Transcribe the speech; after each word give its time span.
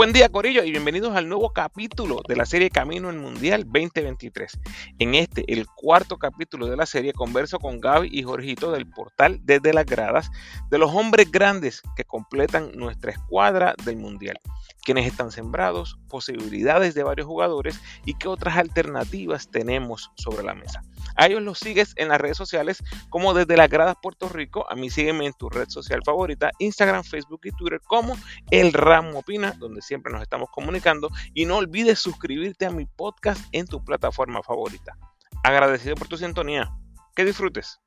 Buen 0.00 0.14
día 0.14 0.30
Corillo 0.30 0.64
y 0.64 0.70
bienvenidos 0.70 1.14
al 1.14 1.28
nuevo 1.28 1.50
capítulo 1.50 2.22
de 2.26 2.34
la 2.34 2.46
serie 2.46 2.70
Camino 2.70 3.10
al 3.10 3.18
Mundial 3.18 3.64
2023. 3.64 4.58
En 4.98 5.14
este, 5.14 5.44
el 5.52 5.66
cuarto 5.66 6.16
capítulo 6.16 6.68
de 6.68 6.76
la 6.78 6.86
serie, 6.86 7.12
converso 7.12 7.58
con 7.58 7.82
Gaby 7.82 8.08
y 8.10 8.22
Jorgito 8.22 8.72
del 8.72 8.88
portal 8.88 9.40
Desde 9.42 9.74
las 9.74 9.84
Gradas 9.84 10.30
de 10.70 10.78
los 10.78 10.90
hombres 10.94 11.30
grandes 11.30 11.82
que 11.96 12.04
completan 12.04 12.72
nuestra 12.76 13.12
escuadra 13.12 13.74
del 13.84 13.98
Mundial 13.98 14.40
quienes 14.80 15.06
están 15.06 15.30
sembrados, 15.30 15.98
posibilidades 16.08 16.94
de 16.94 17.02
varios 17.02 17.26
jugadores 17.26 17.80
y 18.04 18.14
qué 18.14 18.28
otras 18.28 18.56
alternativas 18.56 19.48
tenemos 19.50 20.10
sobre 20.16 20.42
la 20.42 20.54
mesa. 20.54 20.82
A 21.16 21.26
ellos 21.26 21.42
los 21.42 21.58
sigues 21.58 21.92
en 21.96 22.08
las 22.08 22.20
redes 22.20 22.36
sociales 22.36 22.82
como 23.08 23.34
desde 23.34 23.56
las 23.56 23.68
gradas 23.68 23.96
Puerto 24.00 24.28
Rico. 24.28 24.70
A 24.70 24.74
mí 24.74 24.90
sígueme 24.90 25.26
en 25.26 25.32
tu 25.34 25.48
red 25.48 25.68
social 25.68 26.00
favorita, 26.04 26.50
Instagram, 26.58 27.04
Facebook 27.04 27.40
y 27.44 27.50
Twitter 27.52 27.80
como 27.86 28.16
El 28.50 28.72
Ramo 28.72 29.18
Opina, 29.18 29.52
donde 29.58 29.82
siempre 29.82 30.12
nos 30.12 30.22
estamos 30.22 30.48
comunicando. 30.50 31.10
Y 31.34 31.44
no 31.44 31.56
olvides 31.56 31.98
suscribirte 31.98 32.66
a 32.66 32.70
mi 32.70 32.86
podcast 32.86 33.42
en 33.52 33.66
tu 33.66 33.84
plataforma 33.84 34.42
favorita. 34.42 34.96
Agradecido 35.42 35.94
por 35.94 36.08
tu 36.08 36.16
sintonía. 36.16 36.70
Que 37.14 37.24
disfrutes. 37.24 37.80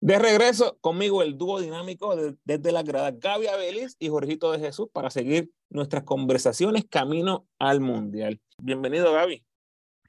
De 0.00 0.18
regreso 0.18 0.76
conmigo 0.82 1.22
el 1.22 1.38
dúo 1.38 1.60
dinámico 1.60 2.14
desde 2.44 2.72
la 2.72 2.82
grada 2.82 3.12
Gaby 3.12 3.46
Abelis 3.46 3.96
y 3.98 4.08
Jorgito 4.08 4.52
de 4.52 4.58
Jesús 4.58 4.88
para 4.92 5.08
seguir 5.08 5.50
nuestras 5.70 6.04
conversaciones 6.04 6.84
camino 6.84 7.46
al 7.58 7.80
Mundial. 7.80 8.40
Bienvenido 8.62 9.12
Gaby. 9.12 9.42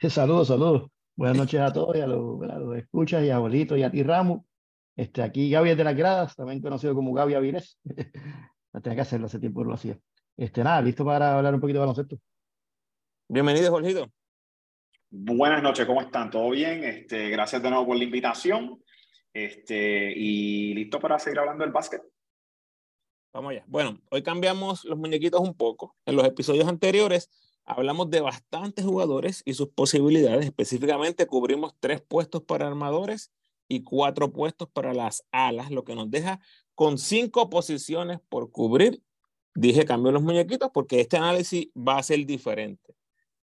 Saludos, 0.09 0.49
saludos. 0.49 0.89
Buenas 1.15 1.37
noches 1.37 1.61
a 1.61 1.71
todos 1.71 1.95
y 1.95 2.01
a 2.01 2.07
los, 2.07 2.77
escuchas 2.77 3.23
y 3.23 3.29
a 3.29 3.37
Abuelito 3.37 3.77
y 3.77 3.83
a 3.83 3.89
ti 3.89 4.03
Ramos. 4.03 4.41
Este, 4.97 5.21
aquí 5.21 5.49
Gaby 5.49 5.73
de 5.73 5.83
las 5.83 5.95
gradas, 5.95 6.35
también 6.35 6.61
conocido 6.61 6.93
como 6.93 7.13
Gaby 7.13 7.35
Avilés. 7.35 7.79
Tenía 8.83 8.95
que 8.95 9.01
hacerlo 9.01 9.27
hace 9.27 9.39
tiempo, 9.39 9.63
no 9.63 9.69
lo 9.69 9.75
hacía. 9.75 9.97
Este, 10.35 10.63
nada, 10.63 10.81
listo 10.81 11.05
para 11.05 11.37
hablar 11.37 11.53
un 11.53 11.61
poquito 11.61 11.77
de 11.77 11.79
baloncesto. 11.79 12.19
Bienvenido, 13.29 13.71
Jorgito. 13.71 14.11
Buenas 15.09 15.63
noches, 15.63 15.85
¿cómo 15.85 16.01
están? 16.01 16.29
¿Todo 16.29 16.49
bien? 16.49 16.83
Este, 16.83 17.29
gracias 17.29 17.63
de 17.63 17.69
nuevo 17.69 17.87
por 17.87 17.97
la 17.97 18.03
invitación. 18.03 18.79
Este, 19.37 20.13
y 20.15 20.73
listo 20.73 20.99
para 20.99 21.19
seguir 21.19 21.37
hablando 21.37 21.63
del 21.63 21.71
básquet. 21.71 22.01
Vamos 23.31 23.51
allá. 23.51 23.63
Bueno, 23.67 24.01
hoy 24.09 24.23
cambiamos 24.23 24.83
los 24.83 24.97
muñequitos 24.97 25.39
un 25.41 25.53
poco. 25.53 25.95
En 26.07 26.15
los 26.15 26.25
episodios 26.25 26.67
anteriores 26.67 27.29
hablamos 27.63 28.09
de 28.09 28.21
bastantes 28.21 28.83
jugadores 28.83 29.43
y 29.45 29.53
sus 29.53 29.69
posibilidades. 29.69 30.43
Específicamente 30.43 31.27
cubrimos 31.27 31.75
tres 31.79 32.01
puestos 32.01 32.41
para 32.41 32.65
armadores 32.65 33.31
y 33.67 33.83
cuatro 33.83 34.33
puestos 34.33 34.69
para 34.69 34.95
las 34.95 35.23
alas, 35.31 35.69
lo 35.69 35.83
que 35.83 35.93
nos 35.93 36.09
deja 36.09 36.39
con 36.73 36.97
cinco 36.97 37.47
posiciones 37.51 38.19
por 38.29 38.51
cubrir. 38.51 39.03
Dije 39.53 39.85
cambio 39.85 40.11
los 40.11 40.23
muñequitos 40.23 40.71
porque 40.73 40.99
este 40.99 41.17
análisis 41.17 41.67
va 41.77 41.99
a 41.99 42.03
ser 42.03 42.25
diferente. 42.25 42.95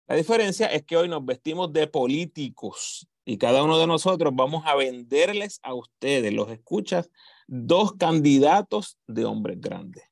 La 0.08 0.16
diferencia 0.16 0.66
es 0.66 0.82
que 0.82 0.96
hoy 0.96 1.08
nos 1.08 1.24
vestimos 1.24 1.72
de 1.72 1.86
políticos 1.86 3.06
y 3.24 3.38
cada 3.38 3.62
uno 3.62 3.78
de 3.78 3.86
nosotros 3.86 4.32
vamos 4.34 4.64
a 4.66 4.74
venderles 4.74 5.60
a 5.62 5.74
ustedes, 5.74 6.32
los 6.32 6.50
escuchas, 6.50 7.10
dos 7.46 7.92
candidatos 7.94 8.98
de 9.06 9.24
hombres 9.24 9.60
grandes. 9.60 10.04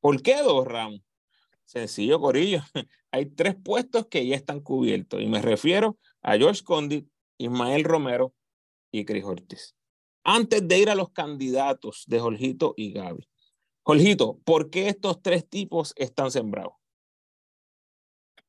¿Por 0.00 0.22
qué 0.22 0.42
dos, 0.42 0.66
Ram? 0.66 1.00
Sencillo, 1.64 2.20
Corillo. 2.20 2.60
Hay 3.10 3.26
tres 3.26 3.56
puestos 3.56 4.06
que 4.06 4.26
ya 4.26 4.36
están 4.36 4.60
cubiertos 4.60 5.20
y 5.20 5.26
me 5.26 5.40
refiero 5.40 5.98
a 6.22 6.36
George 6.36 6.62
Condit, 6.62 7.08
Ismael 7.38 7.84
Romero 7.84 8.34
y 8.92 9.04
Cris 9.04 9.24
Ortiz. 9.24 9.74
Antes 10.22 10.66
de 10.66 10.78
ir 10.78 10.90
a 10.90 10.94
los 10.94 11.10
candidatos 11.10 12.04
de 12.06 12.20
Jorgito 12.20 12.74
y 12.76 12.92
Gaby. 12.92 13.28
Jorgito, 13.82 14.38
¿por 14.44 14.70
qué 14.70 14.88
estos 14.88 15.20
tres 15.20 15.48
tipos 15.48 15.92
están 15.96 16.30
sembrados? 16.30 16.74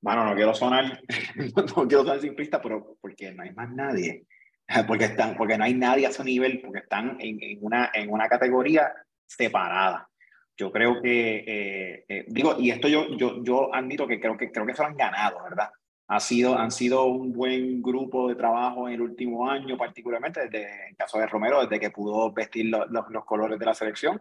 Bueno, 0.05 0.23
no 0.23 0.35
quiero 0.35 0.53
sonar, 0.53 1.01
no 1.55 1.87
quiero 1.87 2.03
sonar 2.03 2.21
simplista, 2.21 2.61
pero 2.61 2.95
porque 3.01 3.31
no 3.31 3.41
hay 3.41 3.51
más 3.53 3.71
nadie. 3.71 4.25
Porque, 4.87 5.05
están, 5.05 5.37
porque 5.37 5.59
no 5.59 5.63
hay 5.63 5.75
nadie 5.75 6.07
a 6.07 6.11
su 6.11 6.23
nivel, 6.23 6.59
porque 6.61 6.79
están 6.79 7.17
en, 7.19 7.37
en 7.39 7.59
una, 7.61 7.91
en 7.93 8.11
una 8.11 8.27
categoría 8.27 8.91
separada. 9.27 10.09
Yo 10.57 10.71
creo 10.71 11.03
que, 11.03 11.43
eh, 11.45 12.05
eh, 12.09 12.25
digo, 12.27 12.55
y 12.57 12.71
esto 12.71 12.87
yo, 12.87 13.15
yo, 13.15 13.43
yo 13.43 13.73
admito 13.75 14.07
que 14.07 14.19
creo 14.19 14.35
que 14.35 14.51
creo 14.51 14.65
que 14.65 14.73
se 14.73 14.81
lo 14.81 14.87
han 14.87 14.97
ganado, 14.97 15.43
¿verdad? 15.43 15.69
Ha 16.07 16.19
sido, 16.19 16.57
han 16.57 16.71
sido 16.71 17.05
un 17.05 17.31
buen 17.31 17.79
grupo 17.83 18.27
de 18.27 18.33
trabajo 18.33 18.87
en 18.87 18.95
el 18.95 19.01
último 19.01 19.47
año, 19.47 19.77
particularmente 19.77 20.49
desde 20.49 20.89
el 20.89 20.95
caso 20.95 21.19
de 21.19 21.27
Romero, 21.27 21.61
desde 21.61 21.79
que 21.79 21.91
pudo 21.91 22.33
vestir 22.33 22.65
los, 22.65 22.89
los, 22.89 23.05
los 23.11 23.23
colores 23.23 23.59
de 23.59 23.65
la 23.67 23.75
selección. 23.75 24.19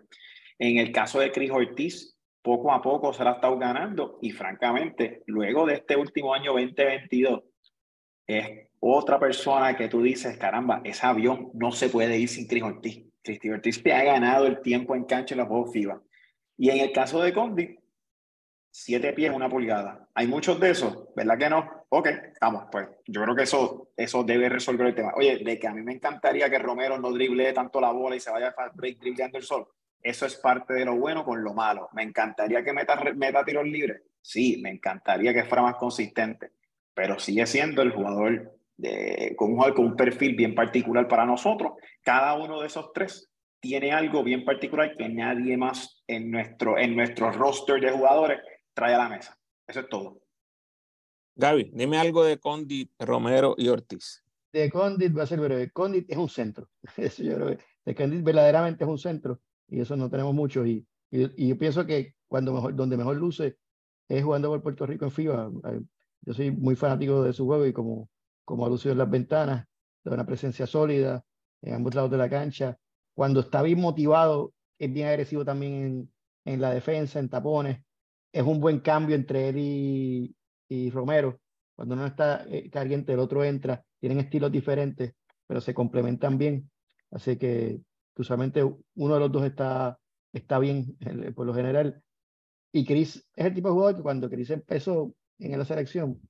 En 0.58 0.76
el 0.76 0.92
caso 0.92 1.20
de 1.20 1.32
Cris 1.32 1.50
Ortiz, 1.50 2.13
poco 2.44 2.70
a 2.70 2.82
poco 2.82 3.14
se 3.14 3.24
la 3.24 3.30
ha 3.30 3.34
estado 3.36 3.58
ganando 3.58 4.18
y 4.20 4.30
francamente, 4.30 5.22
luego 5.26 5.64
de 5.64 5.76
este 5.76 5.96
último 5.96 6.34
año 6.34 6.52
2022, 6.52 7.42
es 8.26 8.68
otra 8.80 9.18
persona 9.18 9.74
que 9.74 9.88
tú 9.88 10.02
dices, 10.02 10.36
caramba, 10.36 10.82
ese 10.84 11.06
avión 11.06 11.50
no 11.54 11.72
se 11.72 11.88
puede 11.88 12.18
ir 12.18 12.28
sin 12.28 12.46
Chris 12.46 12.62
Ortiz. 12.62 13.02
Chris 13.22 13.40
Ortiz 13.50 13.82
ha 13.86 14.04
ganado 14.04 14.46
el 14.46 14.60
tiempo 14.60 14.94
en 14.94 15.04
cancha 15.04 15.34
en 15.34 15.38
los 15.38 15.48
Juegos 15.48 15.72
FIBA. 15.72 16.02
Y 16.58 16.68
en 16.68 16.80
el 16.80 16.92
caso 16.92 17.22
de 17.22 17.32
Condi, 17.32 17.78
siete 18.70 19.14
pies, 19.14 19.32
una 19.34 19.48
pulgada. 19.48 20.06
Hay 20.12 20.26
muchos 20.26 20.60
de 20.60 20.70
esos, 20.70 21.14
¿verdad 21.16 21.38
que 21.38 21.48
no? 21.48 21.86
Ok, 21.88 22.08
vamos, 22.42 22.64
pues 22.70 22.88
yo 23.06 23.22
creo 23.22 23.34
que 23.34 23.44
eso, 23.44 23.88
eso 23.96 24.22
debe 24.22 24.50
resolver 24.50 24.88
el 24.88 24.94
tema. 24.94 25.14
Oye, 25.16 25.38
de 25.38 25.58
que 25.58 25.66
a 25.66 25.72
mí 25.72 25.80
me 25.80 25.94
encantaría 25.94 26.50
que 26.50 26.58
Romero 26.58 26.98
no 26.98 27.10
drible 27.10 27.50
tanto 27.54 27.80
la 27.80 27.90
bola 27.90 28.16
y 28.16 28.20
se 28.20 28.30
vaya 28.30 28.54
dribleando 28.74 29.38
el 29.38 29.44
sol. 29.44 29.66
Eso 30.04 30.26
es 30.26 30.36
parte 30.36 30.74
de 30.74 30.84
lo 30.84 30.96
bueno 30.96 31.24
con 31.24 31.42
lo 31.42 31.54
malo. 31.54 31.88
Me 31.94 32.02
encantaría 32.02 32.62
que 32.62 32.74
meta, 32.74 33.02
meta 33.16 33.42
tiros 33.42 33.64
libres. 33.64 34.02
Sí, 34.20 34.60
me 34.62 34.70
encantaría 34.70 35.32
que 35.32 35.44
fuera 35.44 35.62
más 35.62 35.76
consistente, 35.76 36.52
pero 36.92 37.18
sigue 37.18 37.46
siendo 37.46 37.80
el 37.80 37.90
jugador 37.90 38.54
de, 38.76 39.34
con, 39.34 39.48
un 39.48 39.54
jugador 39.56 39.74
con 39.74 39.86
un 39.86 39.96
perfil 39.96 40.36
bien 40.36 40.54
particular 40.54 41.08
para 41.08 41.24
nosotros. 41.24 41.72
Cada 42.02 42.34
uno 42.34 42.60
de 42.60 42.66
esos 42.66 42.92
tres 42.92 43.30
tiene 43.60 43.92
algo 43.92 44.22
bien 44.22 44.44
particular 44.44 44.94
que 44.94 45.08
nadie 45.08 45.56
más 45.56 46.02
en 46.06 46.30
nuestro, 46.30 46.76
en 46.76 46.94
nuestro 46.94 47.32
roster 47.32 47.80
de 47.80 47.90
jugadores 47.90 48.40
trae 48.74 48.94
a 48.94 48.98
la 48.98 49.08
mesa. 49.08 49.38
Eso 49.66 49.80
es 49.80 49.88
todo. 49.88 50.20
Gaby, 51.34 51.70
dime 51.72 51.96
algo 51.96 52.24
de 52.24 52.38
Condit, 52.38 52.92
Romero 52.98 53.54
y 53.56 53.68
Ortiz. 53.68 54.22
De 54.52 54.70
Condit 54.70 55.16
va 55.16 55.22
a 55.22 55.26
ser 55.26 55.40
breve. 55.40 55.70
Condit 55.70 56.10
es 56.10 56.18
un 56.18 56.28
centro. 56.28 56.68
Eso 56.98 57.22
yo 57.22 57.36
creo 57.36 57.48
que 57.56 57.64
de 57.86 57.94
Condit 57.94 58.22
verdaderamente 58.22 58.84
es 58.84 58.90
un 58.90 58.98
centro 58.98 59.40
y 59.68 59.80
eso 59.80 59.96
no 59.96 60.10
tenemos 60.10 60.34
mucho. 60.34 60.66
Y, 60.66 60.86
y, 61.10 61.48
yo 61.48 61.58
pienso 61.58 61.86
que 61.86 62.14
cuando 62.28 62.52
mejor, 62.52 62.74
donde 62.74 62.96
mejor 62.96 63.16
luce 63.16 63.56
es 64.08 64.24
jugando 64.24 64.48
por 64.50 64.62
Puerto 64.62 64.86
Rico 64.86 65.04
en 65.04 65.10
FIBA. 65.10 65.50
Yo 66.22 66.34
soy 66.34 66.50
muy 66.50 66.76
fanático 66.76 67.22
de 67.22 67.32
su 67.32 67.44
juego 67.46 67.66
y 67.66 67.72
como, 67.72 68.08
como 68.44 68.66
ha 68.66 68.68
lucido 68.68 68.92
en 68.92 68.98
las 68.98 69.10
ventanas, 69.10 69.66
de 70.04 70.14
una 70.14 70.26
presencia 70.26 70.66
sólida 70.66 71.24
en 71.62 71.74
ambos 71.74 71.94
lados 71.94 72.10
de 72.10 72.18
la 72.18 72.28
cancha. 72.28 72.78
Cuando 73.14 73.40
está 73.40 73.62
bien 73.62 73.80
motivado, 73.80 74.52
es 74.78 74.92
bien 74.92 75.08
agresivo 75.08 75.44
también 75.44 75.72
en, 75.72 76.12
en 76.44 76.60
la 76.60 76.70
defensa, 76.72 77.18
en 77.18 77.28
tapones. 77.28 77.80
Es 78.32 78.42
un 78.42 78.60
buen 78.60 78.80
cambio 78.80 79.14
entre 79.16 79.48
él 79.48 79.58
y, 79.58 80.36
y 80.68 80.90
Romero. 80.90 81.40
Cuando 81.76 81.94
uno 81.94 82.06
está 82.06 82.44
eh, 82.48 82.70
caliente, 82.70 83.12
el 83.12 83.18
otro 83.18 83.44
entra. 83.44 83.84
Tienen 84.00 84.20
estilos 84.20 84.52
diferentes, 84.52 85.14
pero 85.46 85.60
se 85.60 85.74
complementan 85.74 86.38
bien. 86.38 86.70
Así 87.10 87.36
que 87.36 87.80
usualmente 88.22 88.62
uno 88.62 89.14
de 89.14 89.20
los 89.20 89.32
dos 89.32 89.44
está, 89.44 89.98
está 90.32 90.58
bien 90.58 90.96
por 91.34 91.46
lo 91.46 91.54
general. 91.54 92.02
Y 92.72 92.84
Chris 92.84 93.16
es 93.36 93.46
el 93.46 93.54
tipo 93.54 93.68
de 93.68 93.74
jugador 93.74 93.96
que 93.96 94.02
cuando 94.02 94.28
Chris 94.28 94.50
empezó 94.50 95.14
en 95.38 95.58
la 95.58 95.64
selección, 95.64 96.20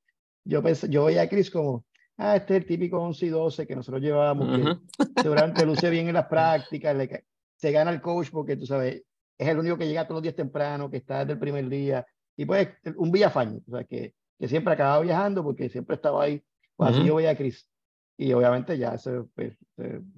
yo, 0.45 0.63
pensé, 0.63 0.89
yo 0.89 1.05
veía 1.05 1.23
a 1.23 1.29
Chris 1.29 1.51
como, 1.51 1.87
ah, 2.19 2.37
este 2.37 2.57
es 2.57 2.63
el 2.63 2.67
típico 2.67 2.99
11 2.99 3.27
y 3.27 3.29
12 3.31 3.67
que 3.67 3.77
nosotros 3.77 4.03
llevábamos, 4.03 4.49
que 4.59 5.23
seguramente 5.23 5.65
luce 5.65 5.89
bien 5.91 6.09
en 6.09 6.15
las 6.15 6.27
prácticas, 6.27 6.95
le, 6.97 7.25
se 7.57 7.73
gana 7.73 7.91
el 7.91 8.01
coach 8.01 8.29
porque 8.31 8.57
tú 8.57 8.67
sabes, 8.67 9.03
es 9.39 9.49
el 9.49 9.59
único 9.59 9.79
que 9.79 9.87
llega 9.87 10.05
todos 10.05 10.17
los 10.17 10.23
días 10.23 10.35
temprano, 10.35 10.91
que 10.91 10.99
está 10.99 11.21
desde 11.21 11.33
el 11.33 11.39
primer 11.39 11.69
día, 11.69 12.07
y 12.37 12.45
pues 12.45 12.69
un 12.97 13.11
villafaño, 13.11 13.61
o 13.67 13.71
sea, 13.71 13.85
que, 13.85 14.15
que 14.39 14.49
siempre 14.49 14.75
acababa 14.75 15.01
viajando 15.01 15.43
porque 15.43 15.69
siempre 15.69 15.97
estaba 15.97 16.25
ahí. 16.25 16.43
Pues 16.77 16.91
así 16.91 17.05
yo 17.05 17.15
veía 17.15 17.31
a 17.31 17.37
Chris. 17.37 17.69
Y 18.17 18.33
obviamente 18.33 18.77
ya 18.77 18.99
se, 18.99 19.23
pues, 19.35 19.57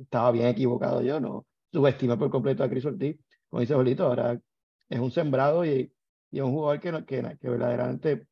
estaba 0.00 0.32
bien 0.32 0.46
equivocado 0.46 1.02
yo, 1.02 1.20
no, 1.20 1.46
subestima 1.76 2.18
por 2.18 2.30
completo 2.30 2.64
a 2.64 2.70
Chris 2.70 2.86
Ortiz. 2.86 3.18
Como 3.50 3.60
dice 3.60 3.74
Jolito, 3.74 4.06
ahora 4.06 4.40
es 4.88 4.98
un 4.98 5.10
sembrado 5.10 5.62
y, 5.62 5.92
y 6.30 6.38
es 6.38 6.42
un 6.42 6.52
jugador 6.52 6.80
que, 6.80 7.04
que, 7.04 7.36
que 7.38 7.48
verdaderamente 7.50 8.26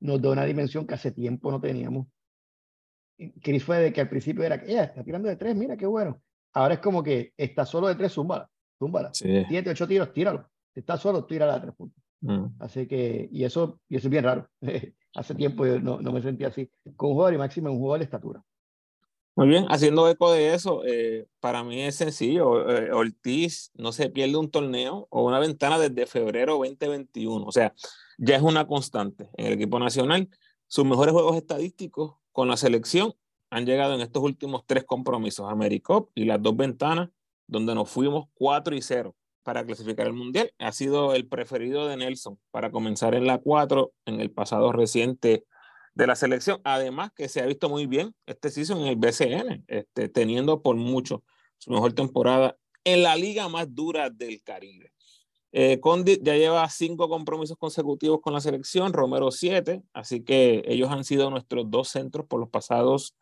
nos 0.00 0.20
da 0.20 0.30
una 0.30 0.44
dimensión 0.44 0.88
que 0.88 0.94
hace 0.94 1.12
tiempo 1.12 1.52
no 1.52 1.60
teníamos. 1.60 2.08
Chris 3.40 3.62
fue 3.62 3.78
de 3.78 3.92
que 3.92 4.00
al 4.00 4.08
principio 4.08 4.42
era 4.42 4.60
que, 4.60 4.76
está 4.76 5.04
tirando 5.04 5.28
de 5.28 5.36
tres, 5.36 5.54
mira 5.54 5.76
qué 5.76 5.86
bueno. 5.86 6.20
Ahora 6.52 6.74
es 6.74 6.80
como 6.80 7.00
que 7.00 7.32
está 7.36 7.64
solo 7.64 7.86
de 7.86 7.94
tres, 7.94 8.12
zúmbala, 8.12 8.50
zúmbala. 8.76 9.14
Sí. 9.14 9.44
Siete, 9.48 9.70
ocho 9.70 9.86
tiros, 9.86 10.12
tíralo. 10.12 10.50
Está 10.74 10.96
solo, 10.96 11.26
tírala 11.26 11.54
a 11.54 11.62
tres 11.62 11.74
puntos. 11.76 12.02
Mm. 12.22 12.46
Así 12.58 12.88
que, 12.88 13.28
y 13.30 13.44
eso, 13.44 13.78
y 13.88 13.96
eso 13.96 14.08
es 14.08 14.10
bien 14.10 14.24
raro. 14.24 14.48
hace 15.14 15.34
tiempo 15.36 15.64
yo 15.64 15.78
no, 15.78 16.00
no 16.00 16.12
me 16.12 16.20
sentía 16.20 16.48
así 16.48 16.68
con 16.96 17.10
un 17.10 17.14
jugador 17.14 17.34
y 17.34 17.38
máximo 17.38 17.70
un 17.70 17.78
jugador 17.78 18.00
de 18.00 18.04
estatura. 18.04 18.42
Muy 19.36 19.48
bien, 19.48 19.66
haciendo 19.68 20.08
eco 20.08 20.32
de 20.32 20.54
eso, 20.54 20.82
eh, 20.86 21.26
para 21.40 21.62
mí 21.62 21.82
es 21.82 21.96
sencillo. 21.96 22.70
Eh, 22.70 22.90
Ortiz 22.90 23.70
no 23.74 23.92
se 23.92 24.08
pierde 24.08 24.38
un 24.38 24.50
torneo 24.50 25.08
o 25.10 25.24
una 25.24 25.38
ventana 25.38 25.78
desde 25.78 26.06
febrero 26.06 26.54
2021. 26.54 27.44
O 27.44 27.52
sea, 27.52 27.74
ya 28.16 28.36
es 28.36 28.42
una 28.42 28.66
constante 28.66 29.28
en 29.36 29.48
el 29.48 29.52
equipo 29.52 29.78
nacional. 29.78 30.30
Sus 30.68 30.86
mejores 30.86 31.12
juegos 31.12 31.36
estadísticos 31.36 32.14
con 32.32 32.48
la 32.48 32.56
selección 32.56 33.12
han 33.50 33.66
llegado 33.66 33.94
en 33.94 34.00
estos 34.00 34.22
últimos 34.22 34.62
tres 34.64 34.84
compromisos, 34.84 35.50
AmeriCup 35.50 36.12
y 36.14 36.24
las 36.24 36.40
dos 36.40 36.56
ventanas, 36.56 37.10
donde 37.46 37.74
nos 37.74 37.90
fuimos 37.90 38.28
4 38.36 38.74
y 38.74 38.80
0 38.80 39.14
para 39.42 39.66
clasificar 39.66 40.06
el 40.06 40.14
Mundial. 40.14 40.50
Ha 40.58 40.72
sido 40.72 41.14
el 41.14 41.28
preferido 41.28 41.86
de 41.88 41.98
Nelson 41.98 42.38
para 42.50 42.70
comenzar 42.70 43.14
en 43.14 43.26
la 43.26 43.36
4 43.36 43.92
en 44.06 44.18
el 44.22 44.30
pasado 44.30 44.72
reciente 44.72 45.44
de 45.96 46.06
la 46.06 46.14
selección. 46.14 46.60
Además 46.62 47.10
que 47.16 47.28
se 47.28 47.40
ha 47.40 47.46
visto 47.46 47.68
muy 47.68 47.86
bien 47.86 48.14
este 48.26 48.50
season 48.50 48.82
en 48.82 48.86
el 48.86 48.96
BCN, 48.96 49.64
este, 49.66 50.08
teniendo 50.08 50.62
por 50.62 50.76
mucho 50.76 51.24
su 51.58 51.72
mejor 51.72 51.94
temporada 51.94 52.56
en 52.84 53.02
la 53.02 53.16
liga 53.16 53.48
más 53.48 53.74
dura 53.74 54.10
del 54.10 54.42
Caribe. 54.42 54.92
Eh, 55.52 55.80
Condit 55.80 56.22
ya 56.22 56.36
lleva 56.36 56.68
cinco 56.68 57.08
compromisos 57.08 57.56
consecutivos 57.56 58.20
con 58.20 58.34
la 58.34 58.40
selección, 58.40 58.92
Romero 58.92 59.30
siete, 59.30 59.82
así 59.94 60.22
que 60.22 60.62
ellos 60.66 60.90
han 60.90 61.02
sido 61.02 61.30
nuestros 61.30 61.70
dos 61.70 61.88
centros 61.88 62.26
por 62.26 62.40
los 62.40 62.50
pasados 62.50 63.16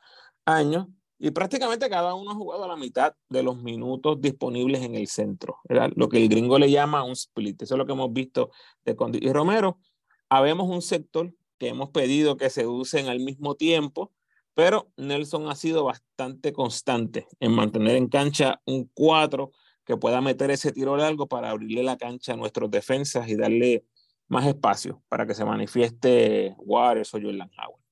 años 0.44 0.88
y 1.17 1.31
prácticamente 1.31 1.88
cada 1.88 2.15
uno 2.15 2.32
ha 2.32 2.35
jugado 2.35 2.65
a 2.65 2.69
la 2.69 2.76
mitad 2.76 3.15
de 3.29 3.44
los 3.44 3.62
minutos 3.62 4.21
disponibles 4.21 4.82
en 4.82 4.97
el 4.97 5.06
centro, 5.06 5.59
lo 5.94 6.09
que 6.09 6.19
el 6.19 6.29
gringo 6.29 6.59
le 6.59 6.71
llama 6.71 7.05
un 7.05 7.12
split. 7.12 7.62
Eso 7.62 7.75
es 7.76 7.79
lo 7.79 7.87
que 7.87 7.93
hemos 7.93 8.12
visto 8.12 8.50
de 8.85 8.97
Condit 8.97 9.23
y 9.23 9.32
Romero. 9.32 9.79
Habemos 10.29 10.69
un 10.69 10.82
sector 10.82 11.32
que 11.64 11.70
hemos 11.70 11.88
pedido 11.88 12.37
que 12.37 12.50
se 12.50 12.66
usen 12.66 13.08
al 13.08 13.20
mismo 13.20 13.55
tiempo, 13.55 14.12
pero 14.52 14.93
Nelson 14.99 15.49
ha 15.49 15.55
sido 15.55 15.84
bastante 15.84 16.52
constante 16.52 17.26
en 17.40 17.52
mantener 17.52 17.96
en 17.96 18.08
cancha 18.08 18.61
un 18.66 18.90
4 18.93 19.50
que 19.87 19.96
pueda 19.96 20.20
meter 20.20 20.50
ese 20.50 20.72
tiro 20.72 20.94
largo 20.99 21.26
para 21.26 21.49
abrirle 21.49 21.82
la 21.82 21.96
cancha 21.96 22.34
a 22.34 22.37
nuestros 22.37 22.70
defensas 22.70 23.31
y 23.31 23.37
darle 23.37 23.87
más 24.28 24.46
espacio 24.46 25.02
para 25.08 25.26
que 25.26 25.32
se 25.32 25.46
manifieste 25.46 26.55
Juárez 26.58 27.14
o 27.14 27.19
Jordan 27.19 27.50
Howard. 27.58 27.82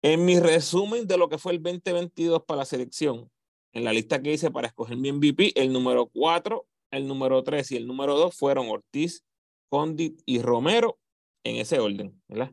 En 0.00 0.24
mi 0.24 0.40
resumen 0.40 1.06
de 1.06 1.18
lo 1.18 1.28
que 1.28 1.36
fue 1.36 1.52
el 1.52 1.62
2022 1.62 2.42
para 2.44 2.60
la 2.60 2.64
selección, 2.64 3.30
en 3.72 3.84
la 3.84 3.92
lista 3.92 4.22
que 4.22 4.32
hice 4.32 4.50
para 4.50 4.68
escoger 4.68 4.96
mi 4.96 5.12
MVP, 5.12 5.60
el 5.60 5.74
número 5.74 6.06
4, 6.06 6.66
el 6.90 7.06
número 7.06 7.44
3 7.44 7.70
y 7.72 7.76
el 7.76 7.86
número 7.86 8.16
2 8.16 8.34
fueron 8.34 8.70
Ortiz, 8.70 9.26
Condit 9.68 10.22
y 10.24 10.40
Romero 10.40 10.98
en 11.42 11.56
ese 11.56 11.80
orden, 11.80 12.18
¿verdad? 12.28 12.50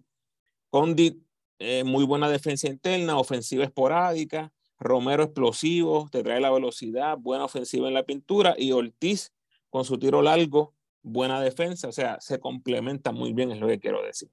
Condit, 0.72 1.22
eh, 1.60 1.84
muy 1.84 2.06
buena 2.06 2.30
defensa 2.30 2.68
interna, 2.68 3.20
ofensiva 3.20 3.66
esporádica. 3.66 4.52
Romero 4.80 5.22
explosivo, 5.24 6.10
te 6.12 6.24
trae 6.24 6.42
la 6.42 6.50
velocidad, 6.50 7.18
buena 7.18 7.46
ofensiva 7.46 7.88
en 7.88 7.94
la 7.94 8.04
pintura. 8.04 8.56
Y 8.58 8.72
Ortiz 8.72 9.34
con 9.70 9.86
su 9.86 10.00
tiro 10.00 10.22
largo, 10.22 10.74
buena 11.04 11.42
defensa. 11.42 11.90
O 11.90 11.92
sea, 11.92 12.20
se 12.22 12.40
complementa 12.40 13.12
muy 13.12 13.34
bien, 13.34 13.52
es 13.52 13.60
lo 13.60 13.68
que 13.68 13.80
quiero 13.80 14.02
decir. 14.02 14.32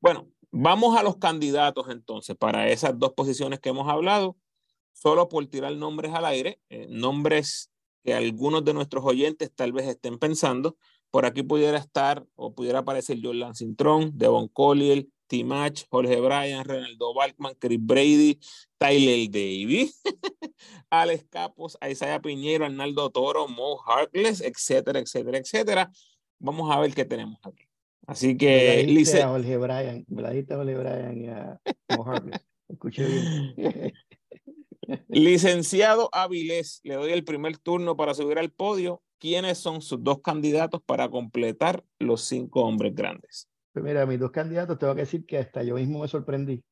Bueno, 0.00 0.28
vamos 0.50 0.96
a 0.98 1.02
los 1.02 1.16
candidatos 1.16 1.88
entonces 1.88 2.36
para 2.36 2.68
esas 2.68 2.98
dos 2.98 3.14
posiciones 3.14 3.58
que 3.58 3.70
hemos 3.70 3.88
hablado. 3.88 4.36
Solo 4.92 5.28
por 5.28 5.44
tirar 5.46 5.74
nombres 5.74 6.12
al 6.12 6.26
aire, 6.26 6.60
eh, 6.68 6.86
nombres 6.90 7.70
que 8.04 8.12
algunos 8.12 8.64
de 8.64 8.74
nuestros 8.74 9.02
oyentes 9.04 9.50
tal 9.52 9.72
vez 9.72 9.88
estén 9.88 10.18
pensando. 10.18 10.76
Por 11.10 11.24
aquí 11.24 11.42
pudiera 11.42 11.78
estar 11.78 12.26
o 12.36 12.54
pudiera 12.54 12.80
aparecer 12.80 13.18
Jordan 13.20 13.54
Cintrón, 13.54 14.12
Devon 14.14 14.46
Collier, 14.48 15.06
T-Match, 15.26 15.84
Jorge 15.90 16.20
Bryan, 16.20 16.64
Renaldo 16.64 17.14
Balkman, 17.14 17.54
Chris 17.58 17.78
Brady, 17.80 18.38
Tyler 18.78 19.28
Davis, 19.30 20.02
Alex 20.90 21.26
Capos, 21.30 21.78
Isaiah 21.88 22.20
Piñero, 22.20 22.64
Arnaldo 22.64 23.10
Toro, 23.10 23.48
Mo 23.48 23.80
Harkless, 23.86 24.40
etcétera, 24.40 24.98
etcétera, 25.00 25.38
etcétera. 25.38 25.90
Vamos 26.38 26.70
a 26.70 26.78
ver 26.80 26.94
qué 26.94 27.04
tenemos 27.04 27.38
aquí. 27.42 27.64
Así 28.06 28.36
que, 28.36 28.84
Lice... 28.86 29.22
a 29.22 29.28
Jorge 29.28 29.56
Bryan, 29.56 30.04
a 30.08 30.56
Jorge 30.56 30.74
Bryan 30.74 31.18
y 31.18 31.28
a 31.28 31.60
Mo 31.96 32.04
Harkless. 32.04 32.46
Escuché 32.68 33.06
bien. 33.06 33.92
Licenciado 35.08 36.08
Avilés, 36.12 36.80
le 36.82 36.94
doy 36.94 37.12
el 37.12 37.24
primer 37.24 37.56
turno 37.58 37.96
para 37.96 38.14
subir 38.14 38.38
al 38.38 38.50
podio. 38.50 39.02
¿Quiénes 39.18 39.58
son 39.58 39.80
sus 39.80 40.02
dos 40.02 40.20
candidatos 40.20 40.82
para 40.84 41.08
completar 41.08 41.82
los 41.98 42.22
cinco 42.22 42.62
hombres 42.62 42.94
grandes? 42.94 43.48
Pues 43.74 43.84
mira, 43.84 44.06
mis 44.06 44.20
dos 44.20 44.30
candidatos, 44.30 44.78
tengo 44.78 44.94
que 44.94 45.00
decir 45.00 45.26
que 45.26 45.36
hasta 45.36 45.64
yo 45.64 45.74
mismo 45.74 46.00
me 46.00 46.06
sorprendí, 46.06 46.64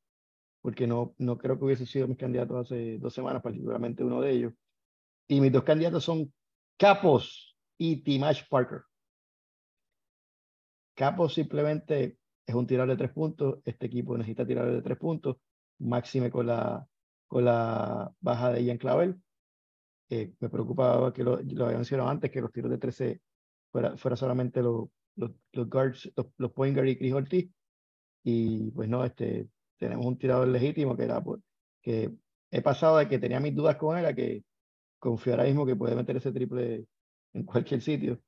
porque 0.61 0.87
no, 0.87 1.17
no 1.19 1.37
creo 1.37 1.59
que 1.59 1.65
hubiesen 1.65 1.87
sido 1.87 2.07
mis 2.07 2.17
candidatos 2.17 2.67
hace 2.67 2.99
dos 2.99 3.13
semanas, 3.13 3.43
particularmente 3.43 4.05
uno 4.05 4.21
de 4.21 4.31
ellos. 4.31 4.53
Y 5.27 5.41
mis 5.41 5.51
dos 5.51 5.65
candidatos 5.65 6.05
son 6.05 6.33
Capos 6.79 7.59
y 7.77 8.05
Timash 8.05 8.43
Parker. 8.49 8.83
Capos 10.95 11.35
simplemente 11.35 12.19
es 12.47 12.55
un 12.55 12.69
tirador 12.69 12.91
de 12.91 12.97
tres 12.97 13.11
puntos. 13.11 13.59
Este 13.65 13.87
equipo 13.87 14.17
necesita 14.17 14.47
tirar 14.47 14.71
de 14.71 14.81
tres 14.81 14.97
puntos, 14.97 15.39
máxime 15.81 16.31
con 16.31 16.47
la, 16.47 16.87
con 17.27 17.45
la 17.45 18.13
baja 18.21 18.53
de 18.53 18.63
Ian 18.65 18.79
Clavel. 18.79 19.21
Eh, 20.09 20.35
me 20.39 20.49
preocupaba 20.49 21.13
que 21.13 21.25
lo, 21.25 21.41
lo 21.43 21.65
había 21.65 21.79
mencionado 21.79 22.11
antes, 22.11 22.31
que 22.31 22.41
los 22.41 22.53
tiros 22.53 22.71
de 22.71 22.79
13 22.79 23.21
fuera, 23.73 23.97
fuera 23.97 24.17
solamente 24.17 24.63
los 24.63 24.89
los, 25.17 25.33
los 25.53 25.69
guards, 25.69 26.11
los, 26.17 26.27
los 26.39 26.53
point 26.53 26.75
guard 26.75 26.89
y 26.89 26.99
Chris 26.99 27.13
Ortiz. 27.13 27.51
Y 28.25 28.71
pues 28.71 28.89
no, 28.89 29.05
este, 29.05 29.49
tenemos 29.79 30.07
un 30.07 30.19
tirador 30.19 30.49
legítimo 30.49 30.97
que 30.97 31.05
era 31.05 31.23
pues, 31.23 31.41
que 31.83 32.13
he 32.51 32.63
pasado 32.63 32.99
de 32.99 33.09
que 33.09 33.19
tenía 33.19 33.41
mis 33.41 33.55
dudas 33.55 33.77
con 33.77 33.99
él 33.99 34.07
a 34.07 34.15
que 34.15 34.45
confío 34.99 35.33
ahora 35.33 35.45
mismo 35.45 35.67
que 35.67 35.77
puede 35.77 35.97
meter 35.97 36.17
ese 36.17 36.33
triple 36.33 36.87
en 37.33 37.45
cualquier 37.45 37.81
sitio. 37.81 38.21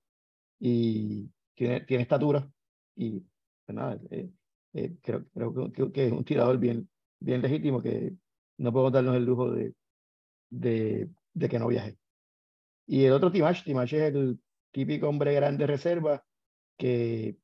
Y 0.59 1.31
tiene, 1.55 1.83
tiene 1.83 2.03
estatura. 2.03 2.51
Y 2.97 3.21
pues 3.65 3.77
nada, 3.77 3.99
eh, 4.11 4.31
eh, 4.75 4.97
creo, 5.03 5.27
creo 5.33 5.73
que, 5.73 5.93
que, 5.93 6.07
es 6.07 6.13
un 6.13 6.25
tirador 6.25 6.59
bien, 6.59 6.89
bien 7.21 7.43
legítimo 7.43 7.81
que 7.83 8.15
no 8.59 8.73
podemos 8.73 8.93
darnos 8.93 9.17
el 9.17 9.25
lujo 9.25 9.51
de, 9.51 9.75
de, 10.51 11.09
de 11.33 11.49
que 11.49 11.59
no 11.59 11.69
viaje. 11.69 11.97
Y 12.87 13.05
el 13.05 13.13
otro 13.13 13.31
Timash, 13.31 13.65
Timash 13.65 13.95
es 13.95 14.15
el 14.15 14.41
típico 14.73 15.09
hombre 15.09 15.33
grande 15.35 15.67
reserva 15.67 16.25
que 16.77 17.37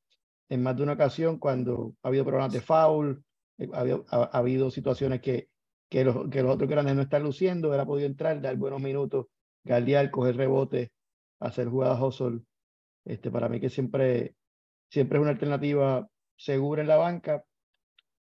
en 0.49 0.63
más 0.63 0.75
de 0.75 0.83
una 0.83 0.93
ocasión 0.93 1.37
cuando 1.37 1.95
ha 2.03 2.09
habido 2.09 2.25
problemas 2.25 2.53
de 2.53 2.61
foul, 2.61 3.23
eh, 3.57 3.69
ha, 3.73 4.23
habido 4.37 4.71
situaciones 4.71 5.21
que, 5.21 5.49
que, 5.89 6.03
los, 6.03 6.29
que 6.29 6.41
los 6.43 6.55
otros 6.55 6.69
grandes 6.69 6.95
no 6.95 7.01
están 7.01 7.23
luciendo, 7.23 7.73
él 7.73 7.79
ha 7.79 7.85
podido 7.85 8.07
entrar, 8.07 8.41
dar 8.41 8.55
buenos 8.57 8.81
minutos, 8.81 9.27
galdear, 9.63 10.11
coger 10.11 10.35
rebote, 10.35 10.91
hacer 11.39 11.67
jugadas 11.69 12.01
hustle. 12.01 12.41
Este, 13.05 13.31
para 13.31 13.49
mí 13.49 13.59
que 13.59 13.69
siempre, 13.69 14.35
siempre 14.89 15.17
es 15.17 15.21
una 15.21 15.31
alternativa 15.31 16.07
segura 16.37 16.81
en 16.81 16.87
la 16.87 16.97
banca. 16.97 17.43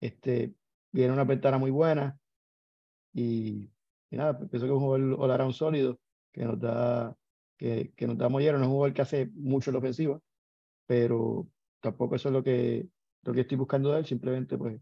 Este, 0.00 0.54
viene 0.92 1.12
una 1.12 1.24
ventana 1.24 1.58
muy 1.58 1.70
buena 1.70 2.18
y, 3.12 3.70
y 4.10 4.16
nada, 4.16 4.38
pienso 4.38 4.66
que 4.66 4.66
es 4.66 4.70
un 4.70 4.80
jugador 4.80 5.42
all 5.42 5.54
sólido 5.54 5.98
que 6.32 6.44
nos 6.44 6.60
da 6.60 7.16
que, 7.56 7.92
que 7.96 8.06
nos 8.06 8.16
da 8.16 8.28
mollero, 8.28 8.58
no 8.58 8.64
es 8.64 8.68
un 8.68 8.74
jugador 8.74 8.94
que 8.94 9.02
hace 9.02 9.30
mucho 9.34 9.70
en 9.70 9.74
la 9.74 9.78
ofensiva, 9.80 10.20
pero 10.88 11.46
tampoco 11.80 12.16
eso 12.16 12.30
es 12.30 12.32
lo 12.32 12.42
que, 12.42 12.88
lo 13.24 13.34
que 13.34 13.42
estoy 13.42 13.58
buscando 13.58 13.92
de 13.92 13.98
él, 13.98 14.06
simplemente 14.06 14.56
pues 14.56 14.80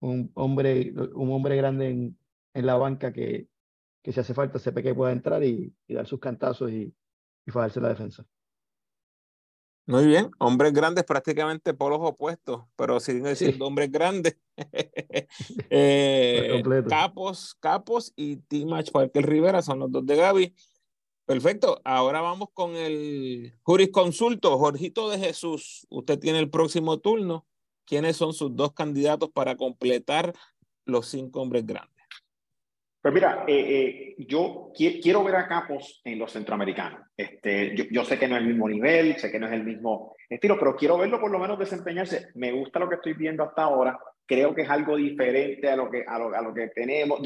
un 0.00 0.32
hombre, 0.34 0.92
un 1.14 1.32
hombre 1.32 1.56
grande 1.56 1.88
en, 1.88 2.18
en 2.54 2.66
la 2.66 2.74
banca 2.74 3.12
que, 3.12 3.46
que 4.02 4.12
si 4.12 4.18
hace 4.18 4.34
falta 4.34 4.58
sepa 4.58 4.82
que 4.82 4.94
pueda 4.94 5.12
entrar 5.12 5.44
y, 5.44 5.72
y 5.86 5.94
dar 5.94 6.08
sus 6.08 6.18
cantazos 6.18 6.72
y, 6.72 6.92
y 7.46 7.50
fajarse 7.52 7.80
la 7.80 7.90
defensa. 7.90 8.26
Muy 9.86 10.06
bien, 10.06 10.30
hombres 10.38 10.72
grandes 10.72 11.04
prácticamente 11.04 11.72
por 11.72 11.92
los 11.92 12.00
opuestos, 12.02 12.64
pero 12.74 12.98
siguen 12.98 13.36
siendo 13.36 13.66
hombres 13.66 13.92
grandes. 13.92 14.36
eh, 15.70 16.62
Capos, 16.88 17.54
Capos 17.60 18.12
y 18.16 18.38
Timach 18.38 18.90
Parker 18.90 19.24
Rivera 19.24 19.62
son 19.62 19.78
los 19.78 19.92
dos 19.92 20.04
de 20.04 20.16
Gaby. 20.16 20.54
Perfecto. 21.26 21.80
Ahora 21.84 22.20
vamos 22.20 22.48
con 22.52 22.76
el 22.76 23.54
jurisconsulto. 23.62 24.58
Jorgito 24.58 25.08
de 25.08 25.18
Jesús, 25.18 25.86
usted 25.88 26.18
tiene 26.18 26.38
el 26.38 26.50
próximo 26.50 26.98
turno. 26.98 27.46
¿Quiénes 27.86 28.16
son 28.16 28.32
sus 28.32 28.54
dos 28.54 28.72
candidatos 28.72 29.30
para 29.30 29.56
completar 29.56 30.34
los 30.84 31.08
cinco 31.08 31.40
hombres 31.40 31.66
grandes? 31.66 31.94
Pues 33.00 33.12
mira, 33.12 33.44
eh, 33.46 33.54
eh, 33.58 34.14
yo 34.26 34.72
quiero 34.74 35.22
ver 35.24 35.36
a 35.36 35.46
Capos 35.46 36.00
en 36.04 36.18
los 36.18 36.32
centroamericanos. 36.32 37.00
Este, 37.14 37.74
yo, 37.90 38.02
sé 38.02 38.18
que 38.18 38.26
no 38.26 38.34
es 38.34 38.40
el 38.40 38.48
mismo 38.48 38.66
nivel, 38.66 39.18
sé 39.18 39.30
que 39.30 39.38
no 39.38 39.46
es 39.46 39.52
el 39.52 39.62
mismo 39.62 40.16
estilo, 40.26 40.58
pero 40.58 40.74
quiero 40.74 40.96
verlo 40.96 41.20
por 41.20 41.30
lo 41.30 41.38
menos 41.38 41.58
desempeñarse. 41.58 42.28
Me 42.34 42.52
gusta 42.52 42.78
lo 42.78 42.88
que 42.88 42.94
estoy 42.94 43.12
viendo 43.12 43.44
hasta 43.44 43.64
ahora. 43.64 43.98
Creo 44.24 44.54
que 44.54 44.62
es 44.62 44.70
algo 44.70 44.96
diferente 44.96 45.68
a 45.68 45.76
lo 45.76 45.90
que, 45.90 46.02
a 46.06 46.18
lo, 46.18 46.34
a 46.34 46.40
lo 46.40 46.54
que 46.54 46.68
tenemos. 46.68 47.20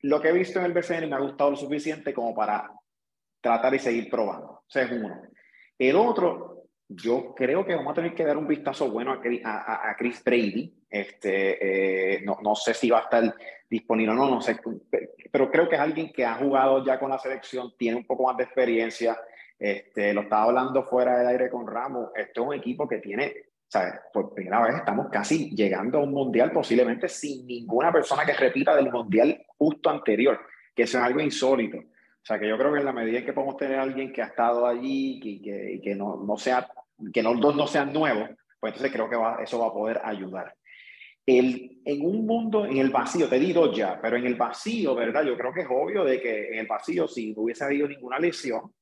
lo 0.00 0.20
que 0.20 0.28
he 0.28 0.32
visto 0.32 0.58
en 0.58 0.66
el 0.66 0.74
BCN 0.74 1.08
me 1.08 1.16
ha 1.16 1.20
gustado 1.20 1.52
lo 1.52 1.56
suficiente 1.56 2.12
como 2.12 2.34
para 2.34 2.70
tratar 3.40 3.74
y 3.74 3.78
seguir 3.78 4.10
probando. 4.10 4.62
Ese 4.68 4.82
es 4.82 4.92
uno. 4.92 5.22
El 5.78 5.96
otro, 5.96 6.64
yo 6.88 7.34
creo 7.34 7.64
que 7.64 7.74
vamos 7.74 7.92
a 7.92 7.94
tener 7.94 8.14
que 8.14 8.24
dar 8.24 8.36
un 8.36 8.48
vistazo 8.48 8.90
bueno 8.90 9.12
a, 9.12 9.90
a, 9.90 9.96
Chris 9.96 10.22
Brady. 10.24 10.74
Este, 10.90 12.16
eh, 12.16 12.22
no, 12.24 12.38
no, 12.42 12.54
sé 12.54 12.74
si 12.74 12.90
va 12.90 13.00
a 13.00 13.02
estar 13.02 13.34
disponible 13.68 14.12
o 14.12 14.14
no, 14.14 14.30
no 14.30 14.40
sé, 14.40 14.56
pero 15.30 15.50
creo 15.50 15.68
que 15.68 15.74
es 15.74 15.80
alguien 15.80 16.10
que 16.12 16.24
ha 16.24 16.34
jugado 16.34 16.82
ya 16.84 16.98
con 16.98 17.10
la 17.10 17.18
selección, 17.18 17.74
tiene 17.76 17.98
un 17.98 18.06
poco 18.06 18.24
más 18.24 18.36
de 18.36 18.44
experiencia. 18.44 19.18
Este, 19.58 20.14
lo 20.14 20.22
estaba 20.22 20.44
hablando 20.44 20.84
fuera 20.84 21.18
del 21.18 21.26
aire 21.26 21.50
con 21.50 21.66
Ramos. 21.66 22.10
Esto 22.14 22.42
es 22.42 22.48
un 22.48 22.54
equipo 22.54 22.88
que 22.88 22.98
tiene, 22.98 23.34
¿sabes? 23.66 23.94
Por 24.12 24.32
primera 24.32 24.62
vez 24.62 24.76
estamos 24.76 25.08
casi 25.10 25.50
llegando 25.54 25.98
a 25.98 26.02
un 26.02 26.12
mundial, 26.12 26.52
posiblemente 26.52 27.08
sin 27.08 27.46
ninguna 27.46 27.92
persona 27.92 28.24
que 28.24 28.32
repita 28.32 28.74
del 28.74 28.90
mundial 28.90 29.44
justo 29.58 29.90
anterior, 29.90 30.40
que 30.74 30.84
es 30.84 30.94
algo 30.94 31.20
insólito. 31.20 31.78
O 32.22 32.26
sea, 32.28 32.38
que 32.38 32.48
yo 32.48 32.58
creo 32.58 32.72
que 32.72 32.80
en 32.80 32.84
la 32.84 32.92
medida 32.92 33.18
en 33.18 33.24
que 33.24 33.32
podemos 33.32 33.56
tener 33.56 33.78
a 33.78 33.82
alguien 33.82 34.12
que 34.12 34.22
ha 34.22 34.26
estado 34.26 34.66
allí 34.66 35.20
y 35.22 35.40
que, 35.40 35.80
que, 35.82 35.94
no, 35.94 36.16
no, 36.16 36.36
sea, 36.36 36.68
que 37.12 37.22
los 37.22 37.40
dos 37.40 37.56
no 37.56 37.66
sean 37.66 37.92
nuevos, 37.92 38.28
pues 38.60 38.72
entonces 38.72 38.92
creo 38.92 39.08
que 39.08 39.16
va, 39.16 39.42
eso 39.42 39.58
va 39.58 39.68
a 39.68 39.72
poder 39.72 40.00
ayudar. 40.04 40.54
El, 41.24 41.80
en 41.84 42.04
un 42.04 42.26
mundo, 42.26 42.66
en 42.66 42.78
el 42.78 42.90
vacío, 42.90 43.28
te 43.28 43.38
digo 43.38 43.72
ya, 43.72 43.98
pero 44.00 44.16
en 44.16 44.26
el 44.26 44.34
vacío, 44.34 44.94
¿verdad? 44.94 45.24
Yo 45.24 45.36
creo 45.36 45.52
que 45.52 45.60
es 45.60 45.68
obvio 45.70 46.04
de 46.04 46.20
que 46.20 46.48
en 46.48 46.58
el 46.58 46.66
vacío, 46.66 47.06
si 47.06 47.34
no 47.34 47.42
hubiese 47.42 47.64
habido 47.64 47.86
ninguna 47.86 48.18
lesión, 48.18 48.72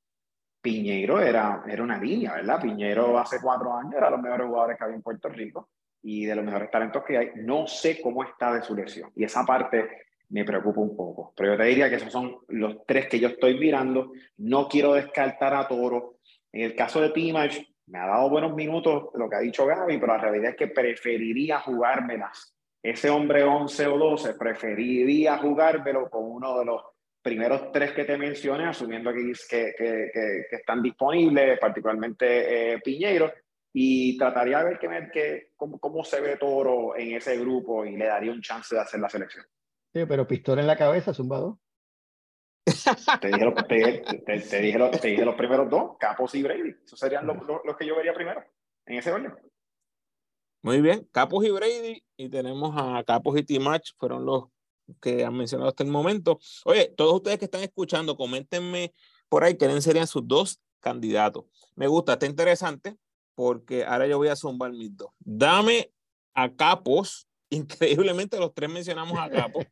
Piñeiro 0.61 1.21
era, 1.21 1.63
era 1.69 1.83
una 1.83 1.99
línea, 1.99 2.35
¿verdad? 2.35 2.61
Piñeiro 2.61 3.19
hace 3.19 3.39
cuatro 3.41 3.73
años 3.73 3.95
era 3.97 4.07
de 4.07 4.13
los 4.13 4.21
mejores 4.21 4.47
jugadores 4.49 4.77
que 4.77 4.85
había 4.85 4.97
en 4.97 5.03
Puerto 5.03 5.29
Rico 5.29 5.69
y 6.03 6.25
de 6.25 6.35
los 6.35 6.45
mejores 6.45 6.71
talentos 6.71 7.05
que 7.05 7.17
hay. 7.17 7.31
No 7.37 7.69
sé 7.69 8.01
cómo 8.01 8.25
está 8.25 8.53
de 8.53 8.63
su 8.63 8.75
lesión 8.75 9.13
y 9.15 9.23
esa 9.23 9.45
parte 9.45 10.06
me 10.31 10.45
preocupa 10.45 10.81
un 10.81 10.97
poco. 10.97 11.33
Pero 11.37 11.53
yo 11.53 11.59
te 11.59 11.65
diría 11.65 11.89
que 11.89 11.97
esos 11.97 12.13
son 12.13 12.39
los 12.49 12.85
tres 12.87 13.09
que 13.09 13.21
yo 13.21 13.29
estoy 13.29 13.59
mirando. 13.59 14.13
No 14.39 14.69
quiero 14.69 14.95
descartar 14.95 15.55
a 15.55 15.69
Toro. 15.69 16.19
En 16.53 16.63
el 16.63 16.75
caso 16.75 17.01
de 17.01 17.11
Timach, 17.11 17.57
me 17.87 17.99
ha 17.99 18.07
dado 18.07 18.29
buenos 18.29 18.55
minutos 18.55 19.11
lo 19.15 19.29
que 19.29 19.37
ha 19.37 19.41
dicho 19.41 19.67
Gaby, 19.67 19.99
pero 19.99 20.15
la 20.15 20.23
realidad 20.23 20.51
es 20.51 20.57
que 20.57 20.69
preferiría 20.69 21.61
jugármelas. 21.61 22.55
Ese 22.83 23.11
hombre 23.11 23.43
11 23.43 23.87
o 23.87 23.99
12, 23.99 24.35
preferiría 24.35 25.39
jugármelo 25.39 26.09
con 26.09 26.25
uno 26.25 26.59
de 26.59 26.65
los 26.65 26.83
primeros 27.23 27.73
tres 27.73 27.93
que 27.93 28.05
te 28.05 28.17
mencioné, 28.17 28.67
asumiendo 28.67 29.13
que, 29.13 29.33
que, 29.49 29.75
que, 29.77 30.11
que 30.49 30.57
están 30.57 30.83
disponibles, 30.83 31.59
particularmente 31.59 32.75
eh, 32.75 32.81
Piñeiro, 32.81 33.33
y 33.73 34.17
trataría 34.17 34.61
de 34.61 34.65
ver 34.65 34.79
que, 34.79 34.89
que, 35.13 35.49
cómo, 35.57 35.79
cómo 35.79 36.05
se 36.05 36.21
ve 36.21 36.37
Toro 36.37 36.97
en 36.97 37.17
ese 37.17 37.37
grupo 37.39 37.85
y 37.85 37.97
le 37.97 38.07
daría 38.07 38.33
un 38.33 38.41
chance 38.41 38.75
de 38.75 38.81
hacer 38.81 39.01
la 39.01 39.09
selección. 39.09 39.45
Sí, 39.97 40.05
pero 40.05 40.27
pistola 40.27 40.61
en 40.61 40.67
la 40.67 40.77
cabeza, 40.77 41.15
zumbado. 41.15 41.59
Te 43.23 43.29
dije, 43.29 43.45
los, 43.47 43.55
te, 43.67 44.61
dije 44.61 44.79
los, 44.79 44.91
te 45.01 45.09
dije 45.09 45.25
los 45.25 45.35
primeros 45.37 45.71
dos, 45.71 45.93
Capos 45.99 46.35
y 46.35 46.43
Brady. 46.43 46.77
Esos 46.85 46.99
serían 46.99 47.27
los, 47.27 47.39
los, 47.65 47.77
que 47.79 47.87
yo 47.87 47.97
vería 47.97 48.13
primero, 48.13 48.45
en 48.85 48.99
ese 48.99 49.11
orden. 49.11 49.35
Muy 50.63 50.83
bien, 50.83 51.09
Capos 51.13 51.47
y 51.47 51.51
Brady, 51.51 52.05
y 52.19 52.29
tenemos 52.29 52.75
a 52.77 53.03
Capos 53.05 53.39
y 53.39 53.43
T-Match, 53.43 53.93
fueron 53.97 54.27
los 54.27 54.49
que 55.01 55.25
han 55.25 55.35
mencionado 55.35 55.71
hasta 55.71 55.83
el 55.83 55.89
momento. 55.89 56.41
Oye, 56.67 56.93
todos 56.95 57.15
ustedes 57.15 57.39
que 57.39 57.47
están 57.47 57.63
escuchando, 57.63 58.19
coméntenme 58.19 58.93
por 59.31 59.45
ahí 59.45 59.57
quiénes 59.57 59.83
serían 59.83 60.07
sus 60.07 60.29
dos 60.29 60.61
candidatos. 60.81 61.47
Me 61.75 61.87
gusta, 61.87 62.13
está 62.13 62.27
interesante, 62.27 62.99
porque 63.35 63.87
ahora 63.87 64.07
yo 64.07 64.19
voy 64.19 64.29
a 64.29 64.37
zumbar 64.37 64.73
mis 64.73 64.95
dos. 64.95 65.09
Dame 65.21 65.91
a 66.35 66.55
Capos, 66.55 67.27
increíblemente 67.49 68.39
los 68.39 68.53
tres 68.53 68.69
mencionamos 68.69 69.19
a 69.19 69.31
Capos, 69.31 69.65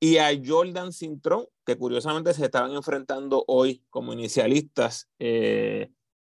y 0.00 0.18
a 0.18 0.30
Jordan 0.44 0.92
Cintrón, 0.92 1.46
que 1.66 1.76
curiosamente 1.76 2.32
se 2.34 2.44
estaban 2.44 2.72
enfrentando 2.72 3.44
hoy 3.46 3.82
como 3.90 4.12
inicialistas 4.12 5.08
eh, 5.18 5.90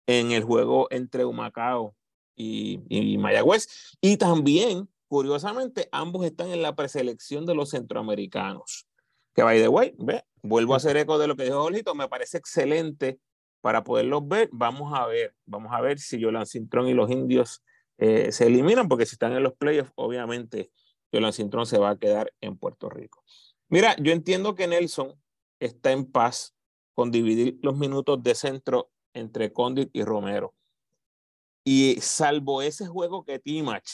en 0.07 0.33
el 0.33 0.45
juego 0.45 0.87
entre 0.91 1.25
Humacao 1.25 1.95
y, 2.37 2.81
y, 2.89 3.17
Mayagüez. 3.19 3.97
Y 4.01 4.17
también, 4.17 4.89
curiosamente, 5.09 5.89
ambos 5.93 6.27
están 6.27 6.49
en 6.49 6.63
la 6.63 6.77
preselección 6.77 7.47
de 7.47 7.55
los 7.55 7.71
centroamericanos. 7.71 8.87
Que 9.35 9.43
by 9.43 9.61
the 9.61 9.69
way, 9.69 9.95
ve, 9.99 10.23
vuelvo 10.43 10.75
a 10.75 10.77
hacer 10.77 10.97
eco 10.97 11.19
de 11.19 11.27
lo 11.27 11.37
que 11.37 11.45
dijo 11.45 11.63
Olito, 11.63 11.95
me 11.95 12.09
parece 12.09 12.39
excelente 12.39 13.19
para 13.63 13.83
poderlos 13.83 14.29
ver. 14.29 14.51
Vamos 14.53 14.93
a 14.95 15.07
ver, 15.07 15.35
vamos 15.47 15.73
a 15.73 15.81
ver 15.81 15.99
si 15.99 16.23
Jordan 16.23 16.47
Cintrón 16.47 16.87
y 16.87 16.95
los 16.95 17.11
indios 17.11 17.63
eh, 17.97 18.31
se 18.31 18.47
eliminan, 18.47 18.89
porque 18.89 19.07
si 19.07 19.15
están 19.15 19.33
en 19.33 19.43
los 19.43 19.55
playoffs, 19.55 19.93
obviamente 19.95 20.71
Jordan 21.13 21.33
Cintrón 21.33 21.67
se 21.67 21.79
va 21.79 21.91
a 21.91 21.99
quedar 21.99 22.33
en 22.41 22.59
Puerto 22.59 22.91
Rico. 22.91 23.25
Mira, 23.75 23.97
yo 24.01 24.13
entiendo 24.13 24.55
que 24.55 24.69
Nelson 24.69 25.21
está 25.59 25.91
en 25.91 26.07
paz 26.07 26.55
con 26.95 27.11
dividir 27.11 27.59
los 27.61 27.77
minutos 27.77 28.23
de 28.23 28.37
centro 28.37 28.93
entre 29.15 29.53
Condit 29.53 29.91
y 29.93 30.05
Romero. 30.05 30.55
Y 31.65 32.01
salvo 32.01 32.63
ese 32.63 32.87
juego 32.87 33.25
que 33.25 33.41
Timach 33.41 33.89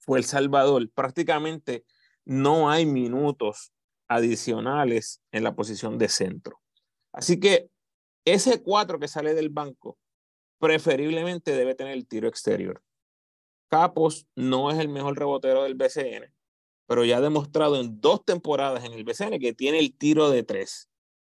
fue 0.00 0.18
El 0.18 0.24
Salvador, 0.24 0.90
prácticamente 0.90 1.84
no 2.24 2.68
hay 2.68 2.84
minutos 2.84 3.72
adicionales 4.08 5.22
en 5.30 5.44
la 5.44 5.54
posición 5.54 5.96
de 5.96 6.08
centro. 6.08 6.60
Así 7.12 7.38
que 7.38 7.70
ese 8.24 8.60
cuatro 8.60 8.98
que 8.98 9.06
sale 9.06 9.34
del 9.34 9.50
banco 9.50 9.98
preferiblemente 10.58 11.52
debe 11.52 11.76
tener 11.76 11.92
el 11.92 12.08
tiro 12.08 12.26
exterior. 12.26 12.82
Capos 13.68 14.26
no 14.34 14.68
es 14.68 14.80
el 14.80 14.88
mejor 14.88 15.16
rebotero 15.16 15.62
del 15.62 15.76
BCN, 15.76 16.34
pero 16.90 17.04
ya 17.04 17.18
ha 17.18 17.20
demostrado 17.20 17.76
en 17.76 18.00
dos 18.00 18.24
temporadas 18.24 18.84
en 18.84 18.92
el 18.92 19.04
BCN 19.04 19.38
que 19.38 19.52
tiene 19.52 19.78
el 19.78 19.96
tiro 19.96 20.28
de 20.28 20.42
tres. 20.42 20.90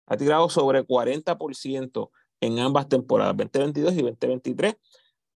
Ha 0.05 0.17
tirado 0.17 0.49
sobre 0.49 0.85
40% 0.85 2.11
en 2.41 2.59
ambas 2.59 2.89
temporadas, 2.89 3.37
2022 3.37 3.93
y 3.93 4.03
2023. 4.03 4.75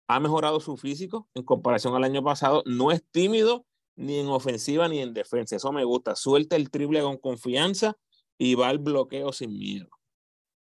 Ha 0.09 0.19
mejorado 0.19 0.59
su 0.59 0.77
físico 0.77 1.29
en 1.35 1.45
comparación 1.45 1.95
al 1.95 2.03
año 2.03 2.25
pasado. 2.25 2.65
No 2.67 2.91
es 2.91 3.05
tímido 3.13 3.65
ni 3.95 4.19
en 4.19 4.27
ofensiva 4.27 4.89
ni 4.89 4.99
en 4.99 5.15
defensa. 5.15 5.55
Eso 5.55 5.71
me 5.71 5.85
gusta. 5.85 6.17
Suelta 6.17 6.57
el 6.57 6.69
triple 6.69 7.01
con 7.01 7.19
confianza 7.19 7.97
y 8.37 8.57
va 8.57 8.71
al 8.71 8.79
bloqueo 8.79 9.33
sin 9.33 9.57
miedo. 9.57 9.89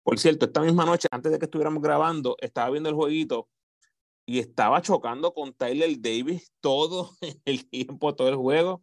Por 0.02 0.18
cierto, 0.18 0.46
esta 0.46 0.62
misma 0.62 0.86
noche, 0.86 1.08
antes 1.10 1.30
de 1.30 1.38
que 1.38 1.44
estuviéramos 1.44 1.82
grabando, 1.82 2.36
estaba 2.40 2.70
viendo 2.70 2.88
el 2.88 2.94
jueguito 2.94 3.50
y 4.24 4.38
estaba 4.38 4.80
chocando 4.80 5.34
con 5.34 5.52
Tyler 5.52 6.00
Davis 6.00 6.50
todo 6.62 7.10
el 7.44 7.68
tiempo, 7.68 8.14
todo 8.14 8.30
el 8.30 8.36
juego. 8.36 8.82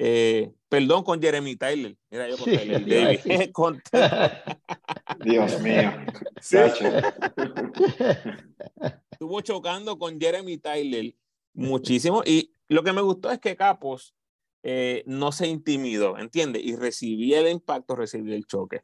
Eh, 0.00 0.52
perdón 0.68 1.02
con 1.02 1.20
Jeremy 1.20 1.56
Tyler. 1.56 1.96
Mira, 2.08 2.28
yo 2.28 2.38
con 2.38 2.52
Tyler 2.52 2.86
Davis. 2.86 3.24
Dios 5.24 5.60
mío. 5.60 5.92
Estuvo 9.10 9.40
chocando 9.40 9.98
con 9.98 10.20
Jeremy 10.20 10.58
Tyler 10.58 11.16
muchísimo. 11.52 12.22
Y 12.24 12.52
lo 12.68 12.84
que 12.84 12.92
me 12.92 13.02
gustó 13.02 13.32
es 13.32 13.40
que 13.40 13.56
Capos 13.56 14.14
eh, 14.62 15.02
no 15.06 15.32
se 15.32 15.48
intimidó, 15.48 16.16
¿entiendes? 16.16 16.62
Y 16.64 16.76
recibía 16.76 17.40
el 17.40 17.48
impacto, 17.48 17.96
recibía 17.96 18.36
el 18.36 18.46
choque. 18.46 18.82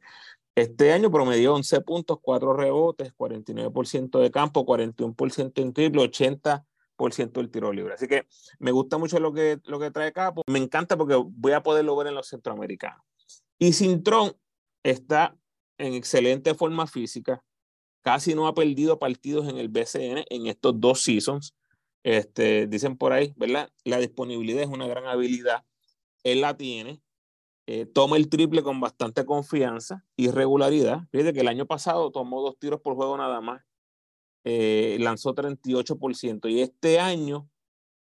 Este 0.53 0.91
año 0.91 1.09
promedió 1.09 1.55
11 1.55 1.79
puntos, 1.81 2.19
4 2.21 2.53
rebotes, 2.53 3.13
49% 3.15 4.19
de 4.19 4.31
campo, 4.31 4.65
41% 4.65 5.61
en 5.61 5.73
triple, 5.73 6.01
80 6.01 6.65
ciento 7.13 7.39
del 7.39 7.51
tiro 7.51 7.71
libre. 7.71 7.93
Así 7.93 8.07
que 8.07 8.25
me 8.59 8.71
gusta 8.71 8.97
mucho 8.97 9.19
lo 9.19 9.33
que, 9.33 9.59
lo 9.65 9.79
que 9.79 9.91
trae 9.91 10.11
Capo. 10.11 10.43
Me 10.47 10.59
encanta 10.59 10.97
porque 10.97 11.15
voy 11.15 11.51
a 11.51 11.63
poderlo 11.63 11.95
ver 11.95 12.07
en 12.07 12.15
los 12.15 12.27
centroamericanos. 12.27 13.01
Y 13.59 13.73
Cintrón 13.73 14.35
está 14.83 15.37
en 15.77 15.93
excelente 15.93 16.53
forma 16.53 16.87
física. 16.87 17.43
Casi 18.01 18.35
no 18.35 18.47
ha 18.47 18.53
perdido 18.53 18.99
partidos 18.99 19.47
en 19.49 19.57
el 19.57 19.69
BCN 19.69 20.25
en 20.29 20.47
estos 20.47 20.79
dos 20.79 21.01
seasons. 21.01 21.55
Este, 22.03 22.67
dicen 22.67 22.97
por 22.97 23.13
ahí, 23.13 23.33
¿verdad? 23.35 23.69
La 23.83 23.97
disponibilidad 23.97 24.61
es 24.61 24.69
una 24.69 24.87
gran 24.87 25.05
habilidad. 25.07 25.63
Él 26.23 26.41
la 26.41 26.55
tiene. 26.55 27.01
Eh, 27.67 27.87
toma 27.87 28.17
el 28.17 28.29
triple 28.29 28.61
con 28.61 28.79
bastante 28.79 29.25
confianza 29.25 30.05
y 30.15 30.29
regularidad. 30.29 31.07
Fíjate 31.11 31.33
que 31.33 31.39
el 31.39 31.47
año 31.47 31.65
pasado 31.65 32.11
tomó 32.11 32.41
dos 32.41 32.59
tiros 32.59 32.79
por 32.79 32.93
juego 32.93 33.17
nada 33.17 33.41
más 33.41 33.63
eh, 34.45 34.97
lanzó 34.99 35.33
38% 35.33 36.49
y 36.49 36.61
este 36.61 36.99
año 36.99 37.49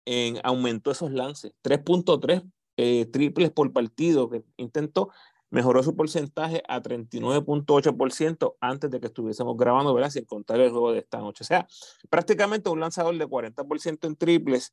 en, 0.04 0.38
aumentó 0.44 0.92
esos 0.92 1.10
lances, 1.10 1.52
3.3 1.62 2.48
eh, 2.76 3.06
triples 3.06 3.50
por 3.50 3.72
partido 3.72 4.30
que 4.30 4.44
intentó, 4.56 5.10
mejoró 5.50 5.82
su 5.82 5.96
porcentaje 5.96 6.62
a 6.68 6.80
39.8% 6.80 8.54
antes 8.60 8.90
de 8.90 9.00
que 9.00 9.08
estuviésemos 9.08 9.56
grabando, 9.56 9.92
¿verdad? 9.92 10.10
Sin 10.10 10.24
contar 10.24 10.60
el 10.60 10.70
juego 10.70 10.92
de 10.92 11.00
esta 11.00 11.18
noche. 11.18 11.42
O 11.42 11.46
sea, 11.46 11.66
prácticamente 12.08 12.70
un 12.70 12.78
lanzador 12.78 13.18
de 13.18 13.26
40% 13.26 14.06
en 14.06 14.16
triples, 14.16 14.72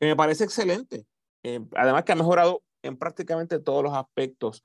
que 0.00 0.06
me 0.06 0.16
parece 0.16 0.44
excelente. 0.44 1.06
Eh, 1.42 1.60
además 1.76 2.04
que 2.04 2.12
ha 2.12 2.16
mejorado 2.16 2.62
en 2.82 2.96
prácticamente 2.96 3.58
todos 3.58 3.84
los 3.84 3.92
aspectos 3.92 4.62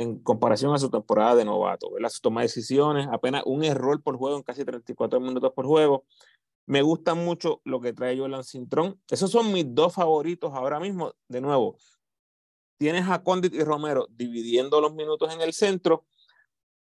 en 0.00 0.18
comparación 0.18 0.74
a 0.74 0.78
su 0.78 0.88
temporada 0.88 1.34
de 1.34 1.44
novato. 1.44 1.92
¿verdad? 1.92 2.08
Su 2.08 2.22
toma 2.22 2.40
de 2.40 2.46
decisiones, 2.46 3.06
apenas 3.12 3.42
un 3.44 3.64
error 3.64 4.02
por 4.02 4.16
juego 4.16 4.38
en 4.38 4.42
casi 4.42 4.64
34 4.64 5.20
minutos 5.20 5.52
por 5.52 5.66
juego. 5.66 6.06
Me 6.66 6.80
gusta 6.80 7.14
mucho 7.14 7.60
lo 7.64 7.82
que 7.82 7.92
trae 7.92 8.18
Jordan 8.18 8.42
Cintrón. 8.42 8.98
Esos 9.10 9.30
son 9.30 9.52
mis 9.52 9.66
dos 9.74 9.92
favoritos 9.92 10.54
ahora 10.54 10.80
mismo. 10.80 11.12
De 11.28 11.42
nuevo, 11.42 11.76
tienes 12.78 13.10
a 13.10 13.22
Condit 13.22 13.52
y 13.52 13.62
Romero 13.62 14.06
dividiendo 14.10 14.80
los 14.80 14.94
minutos 14.94 15.34
en 15.34 15.42
el 15.42 15.52
centro. 15.52 16.06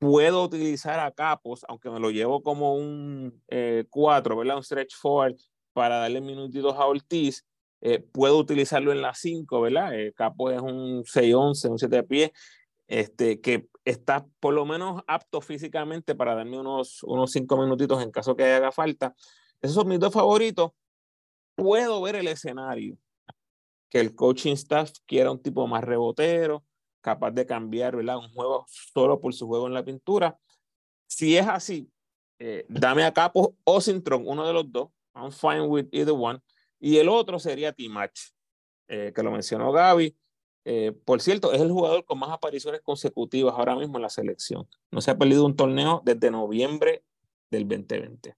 Puedo 0.00 0.42
utilizar 0.42 0.98
a 0.98 1.12
Capos, 1.12 1.64
aunque 1.68 1.90
me 1.90 2.00
lo 2.00 2.10
llevo 2.10 2.42
como 2.42 2.74
un 2.74 3.40
4, 3.90 4.36
¿verdad? 4.36 4.56
Un 4.56 4.64
stretch 4.64 4.96
forward 4.96 5.36
para 5.72 5.98
darle 5.98 6.20
minutitos 6.20 6.74
a 6.74 6.84
Ortiz. 6.84 7.46
puedo 8.12 8.38
utilizarlo 8.38 8.90
en 8.90 9.02
la 9.02 9.14
5, 9.14 9.60
¿verdad? 9.60 9.92
Capos 10.16 10.52
es 10.52 10.60
un 10.60 11.04
6-11, 11.04 11.70
un 11.70 11.78
7 11.78 11.94
de 11.94 12.02
pie, 12.02 12.32
este, 12.86 13.40
que 13.40 13.68
está 13.84 14.26
por 14.40 14.54
lo 14.54 14.64
menos 14.64 15.02
apto 15.06 15.40
físicamente 15.40 16.14
para 16.14 16.34
darme 16.34 16.58
unos, 16.58 17.02
unos 17.02 17.30
5 17.32 17.56
minutitos 17.56 18.02
en 18.02 18.10
caso 18.10 18.36
que 18.36 18.44
haga 18.44 18.72
falta. 18.72 19.14
Esos 19.60 19.74
son 19.74 19.88
mis 19.88 20.00
dos 20.00 20.12
favoritos. 20.12 20.72
Puedo 21.54 22.00
ver 22.02 22.16
el 22.16 22.28
escenario 22.28 22.98
que 23.90 24.00
el 24.00 24.14
coaching 24.14 24.54
staff 24.54 24.90
quiera 25.06 25.30
un 25.30 25.40
tipo 25.40 25.66
más 25.68 25.84
rebotero, 25.84 26.64
capaz 27.00 27.30
de 27.30 27.46
cambiar 27.46 27.94
¿verdad? 27.94 28.18
un 28.18 28.28
juego 28.32 28.66
solo 28.68 29.20
por 29.20 29.32
su 29.34 29.46
juego 29.46 29.68
en 29.68 29.74
la 29.74 29.84
pintura. 29.84 30.36
Si 31.06 31.36
es 31.36 31.46
así, 31.46 31.88
eh, 32.40 32.66
dame 32.68 33.04
a 33.04 33.12
Capo 33.12 33.56
o 33.62 33.80
Sintron, 33.80 34.24
uno 34.26 34.46
de 34.46 34.52
los 34.52 34.72
dos. 34.72 34.88
I'm 35.14 35.30
fine 35.30 35.62
with 35.62 35.86
either 35.92 36.12
one. 36.12 36.40
Y 36.80 36.96
el 36.98 37.08
otro 37.08 37.38
sería 37.38 37.72
T-Match, 37.72 38.32
eh, 38.88 39.12
que 39.14 39.22
lo 39.22 39.30
mencionó 39.30 39.70
Gaby. 39.70 40.16
Eh, 40.64 40.92
por 41.04 41.20
cierto, 41.20 41.52
es 41.52 41.60
el 41.60 41.70
jugador 41.70 42.04
con 42.04 42.18
más 42.18 42.30
apariciones 42.30 42.80
consecutivas 42.80 43.54
ahora 43.56 43.76
mismo 43.76 43.98
en 43.98 44.02
la 44.02 44.08
selección. 44.08 44.66
No 44.90 45.00
se 45.00 45.10
ha 45.10 45.18
perdido 45.18 45.44
un 45.44 45.56
torneo 45.56 46.02
desde 46.04 46.30
noviembre 46.30 47.04
del 47.50 47.68
2020. 47.68 48.36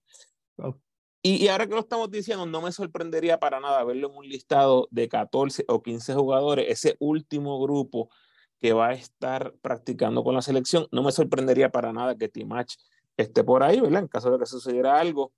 Y, 1.22 1.48
ahora 1.48 1.66
que 1.66 1.74
lo 1.74 1.80
estamos 1.80 2.10
diciendo, 2.10 2.46
no 2.46 2.62
me 2.62 2.70
sorprendería 2.70 3.40
para 3.40 3.58
nada 3.58 3.82
verlo 3.82 4.10
en 4.10 4.16
un 4.16 4.28
listado 4.28 4.86
de 4.92 5.08
14 5.08 5.64
o 5.66 5.82
15 5.82 6.14
jugadores, 6.14 6.66
ese 6.68 6.96
último 7.00 7.60
grupo 7.60 8.10
que 8.58 8.72
va 8.72 8.88
a 8.88 8.92
estar 8.92 9.52
practicando 9.60 10.22
con 10.22 10.34
la 10.34 10.42
selección. 10.42 10.86
No 10.92 11.02
me 11.02 11.12
sorprendería 11.12 11.70
para 11.70 11.92
nada 11.92 12.16
que 12.16 12.28
Timach 12.28 12.72
esté 13.16 13.42
por 13.42 13.62
ahí, 13.62 13.80
¿verdad? 13.80 14.02
En 14.02 14.08
caso 14.08 14.30
de 14.30 14.38
que 14.38 14.46
sucediera 14.46 15.00
algo. 15.00 15.32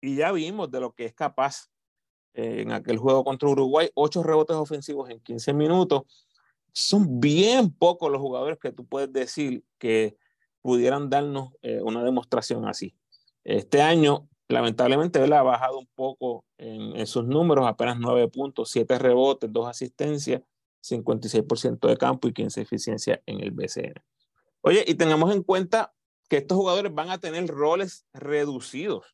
Y 0.00 0.16
ya 0.16 0.30
vimos 0.30 0.70
de 0.70 0.80
lo 0.80 0.92
que 0.92 1.06
es 1.06 1.14
capaz 1.14 1.68
eh, 2.38 2.62
en 2.62 2.72
aquel 2.72 2.98
juego 2.98 3.24
contra 3.24 3.48
Uruguay, 3.48 3.90
ocho 3.94 4.22
rebotes 4.22 4.56
ofensivos 4.56 5.10
en 5.10 5.20
15 5.20 5.52
minutos. 5.52 6.02
Son 6.72 7.20
bien 7.20 7.70
pocos 7.72 8.10
los 8.10 8.20
jugadores 8.20 8.58
que 8.58 8.72
tú 8.72 8.86
puedes 8.86 9.12
decir 9.12 9.64
que 9.78 10.16
pudieran 10.62 11.10
darnos 11.10 11.52
eh, 11.62 11.80
una 11.82 12.04
demostración 12.04 12.66
así. 12.66 12.94
Este 13.44 13.82
año 13.82 14.28
Lamentablemente 14.48 15.22
él 15.22 15.32
ha 15.34 15.42
bajado 15.42 15.78
un 15.78 15.88
poco 15.94 16.44
en, 16.56 17.06
sus 17.06 17.24
números, 17.26 17.66
apenas 17.66 17.98
9 17.98 18.28
puntos, 18.28 18.70
7 18.70 18.98
rebotes, 18.98 19.52
2 19.52 19.68
asistencias, 19.68 20.42
56% 20.82 21.86
de 21.86 21.96
campo 21.98 22.28
y 22.28 22.32
15 22.32 22.62
eficiencia 22.62 23.22
en 23.26 23.40
el 23.40 23.50
BCN. 23.50 23.94
Oye, 24.62 24.84
y 24.86 24.94
tengamos 24.94 25.34
en 25.34 25.42
cuenta 25.42 25.92
que 26.30 26.38
estos 26.38 26.56
jugadores 26.56 26.94
van 26.94 27.10
a 27.10 27.18
tener 27.18 27.46
roles 27.46 28.06
reducidos. 28.14 29.04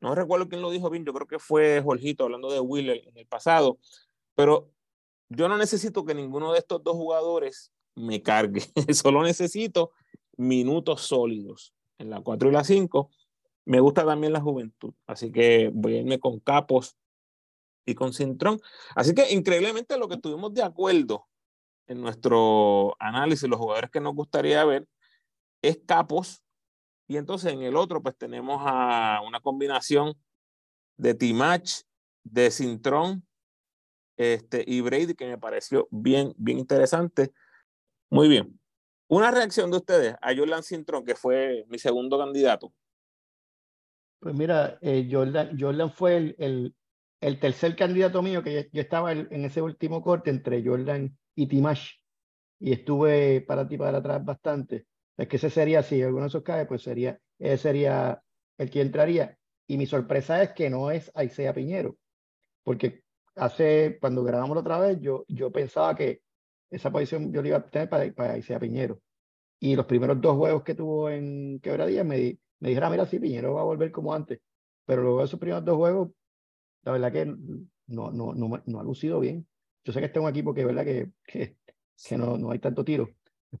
No 0.00 0.14
recuerdo 0.14 0.48
quién 0.48 0.62
lo 0.62 0.70
dijo 0.70 0.90
bien, 0.90 1.04
yo 1.04 1.12
creo 1.12 1.26
que 1.26 1.38
fue 1.38 1.80
Jorgito 1.82 2.24
hablando 2.24 2.50
de 2.50 2.60
Wheeler 2.60 3.02
en 3.06 3.16
el 3.16 3.26
pasado, 3.26 3.78
pero 4.34 4.70
yo 5.28 5.48
no 5.48 5.56
necesito 5.56 6.04
que 6.04 6.14
ninguno 6.14 6.52
de 6.52 6.58
estos 6.58 6.82
dos 6.82 6.94
jugadores 6.94 7.72
me 7.94 8.22
cargue, 8.22 8.62
solo 8.94 9.22
necesito 9.22 9.92
minutos 10.36 11.02
sólidos 11.02 11.72
en 11.98 12.10
la 12.10 12.20
4 12.20 12.50
y 12.50 12.52
la 12.52 12.62
5 12.62 13.10
me 13.64 13.80
gusta 13.80 14.04
también 14.04 14.32
la 14.32 14.40
juventud, 14.40 14.94
así 15.06 15.32
que 15.32 15.70
voy 15.74 15.96
a 15.96 15.98
irme 15.98 16.20
con 16.20 16.38
Capos 16.38 16.96
y 17.84 17.94
con 17.94 18.12
Cintrón. 18.12 18.60
Así 18.94 19.14
que 19.14 19.32
increíblemente 19.32 19.98
lo 19.98 20.08
que 20.08 20.14
estuvimos 20.14 20.54
de 20.54 20.62
acuerdo 20.62 21.26
en 21.86 22.00
nuestro 22.00 22.96
análisis, 22.98 23.48
los 23.48 23.58
jugadores 23.58 23.90
que 23.90 24.00
nos 24.00 24.14
gustaría 24.14 24.64
ver, 24.64 24.86
es 25.62 25.80
Capos. 25.86 26.42
Y 27.08 27.16
entonces 27.16 27.52
en 27.52 27.62
el 27.62 27.76
otro, 27.76 28.02
pues 28.02 28.16
tenemos 28.16 28.60
a 28.64 29.20
una 29.26 29.40
combinación 29.40 30.14
de 30.96 31.14
Timach, 31.14 31.82
de 32.24 32.50
Cintrón 32.50 33.26
este, 34.16 34.64
y 34.66 34.80
Brady, 34.80 35.14
que 35.14 35.26
me 35.26 35.38
pareció 35.38 35.88
bien, 35.90 36.32
bien 36.36 36.58
interesante. 36.58 37.32
Muy 38.10 38.28
bien. 38.28 38.58
Una 39.08 39.30
reacción 39.30 39.70
de 39.70 39.76
ustedes 39.76 40.16
a 40.20 40.34
Jordan 40.34 40.62
Cintrón, 40.62 41.04
que 41.04 41.14
fue 41.14 41.64
mi 41.68 41.78
segundo 41.78 42.18
candidato. 42.18 42.72
Pues 44.18 44.34
mira, 44.34 44.78
eh, 44.80 45.08
Jordan, 45.10 45.92
fue 45.92 46.16
el, 46.16 46.36
el, 46.38 46.74
el, 47.20 47.38
tercer 47.38 47.76
candidato 47.76 48.22
mío, 48.22 48.42
que 48.42 48.68
yo, 48.72 48.80
estaba 48.80 49.12
en, 49.12 49.44
ese 49.44 49.62
último 49.62 50.02
corte 50.02 50.30
entre 50.30 50.64
Jordan 50.64 51.16
y 51.36 51.46
Timash, 51.46 51.92
y 52.58 52.72
estuve 52.72 53.42
para 53.42 53.68
ti 53.68 53.76
para 53.76 53.98
atrás 53.98 54.24
bastante. 54.24 54.86
Es 55.16 55.28
que 55.28 55.36
ese 55.36 55.50
sería, 55.50 55.82
si 55.82 56.02
alguno 56.02 56.24
de 56.24 56.28
esos 56.28 56.42
cae, 56.42 56.66
pues 56.66 56.82
sería, 56.82 57.18
ese 57.38 57.58
sería 57.58 58.22
el 58.58 58.70
que 58.70 58.82
entraría. 58.82 59.38
Y 59.66 59.78
mi 59.78 59.86
sorpresa 59.86 60.42
es 60.42 60.52
que 60.52 60.70
no 60.70 60.90
es 60.90 61.10
Aisea 61.14 61.52
Piñero, 61.52 61.96
porque 62.62 63.04
hace, 63.34 63.98
cuando 64.00 64.22
grabamos 64.22 64.56
otra 64.58 64.78
vez, 64.78 65.00
yo, 65.00 65.24
yo 65.28 65.50
pensaba 65.50 65.94
que 65.94 66.22
esa 66.70 66.90
posición 66.90 67.32
yo 67.32 67.42
la 67.42 67.48
iba 67.48 67.56
a 67.58 67.66
tener 67.70 67.88
para, 67.88 68.12
para 68.12 68.34
Aisea 68.34 68.60
Piñero. 68.60 69.00
Y 69.58 69.74
los 69.74 69.86
primeros 69.86 70.20
dos 70.20 70.36
juegos 70.36 70.62
que 70.62 70.74
tuvo 70.74 71.08
en 71.10 71.60
Quebradilla 71.60 72.04
me, 72.04 72.16
di, 72.16 72.40
me 72.60 72.68
dijera, 72.68 72.90
mira, 72.90 73.06
sí, 73.06 73.18
Piñero 73.18 73.54
va 73.54 73.62
a 73.62 73.64
volver 73.64 73.90
como 73.90 74.14
antes. 74.14 74.40
Pero 74.84 75.02
luego 75.02 75.18
de 75.18 75.24
esos 75.24 75.40
primeros 75.40 75.64
dos 75.64 75.76
juegos, 75.76 76.10
la 76.82 76.92
verdad 76.92 77.12
que 77.12 77.26
no, 77.26 78.10
no, 78.10 78.34
no, 78.34 78.62
no 78.64 78.80
ha 78.80 78.82
lucido 78.84 79.20
bien. 79.20 79.46
Yo 79.84 79.92
sé 79.92 80.00
que 80.00 80.06
este 80.06 80.18
es 80.18 80.22
un 80.24 80.30
equipo 80.30 80.52
que, 80.52 80.64
¿verdad? 80.64 80.84
que, 80.84 81.10
que, 81.24 81.56
que 81.96 82.18
no, 82.18 82.36
no 82.36 82.50
hay 82.50 82.58
tanto 82.58 82.84
tiro 82.84 83.08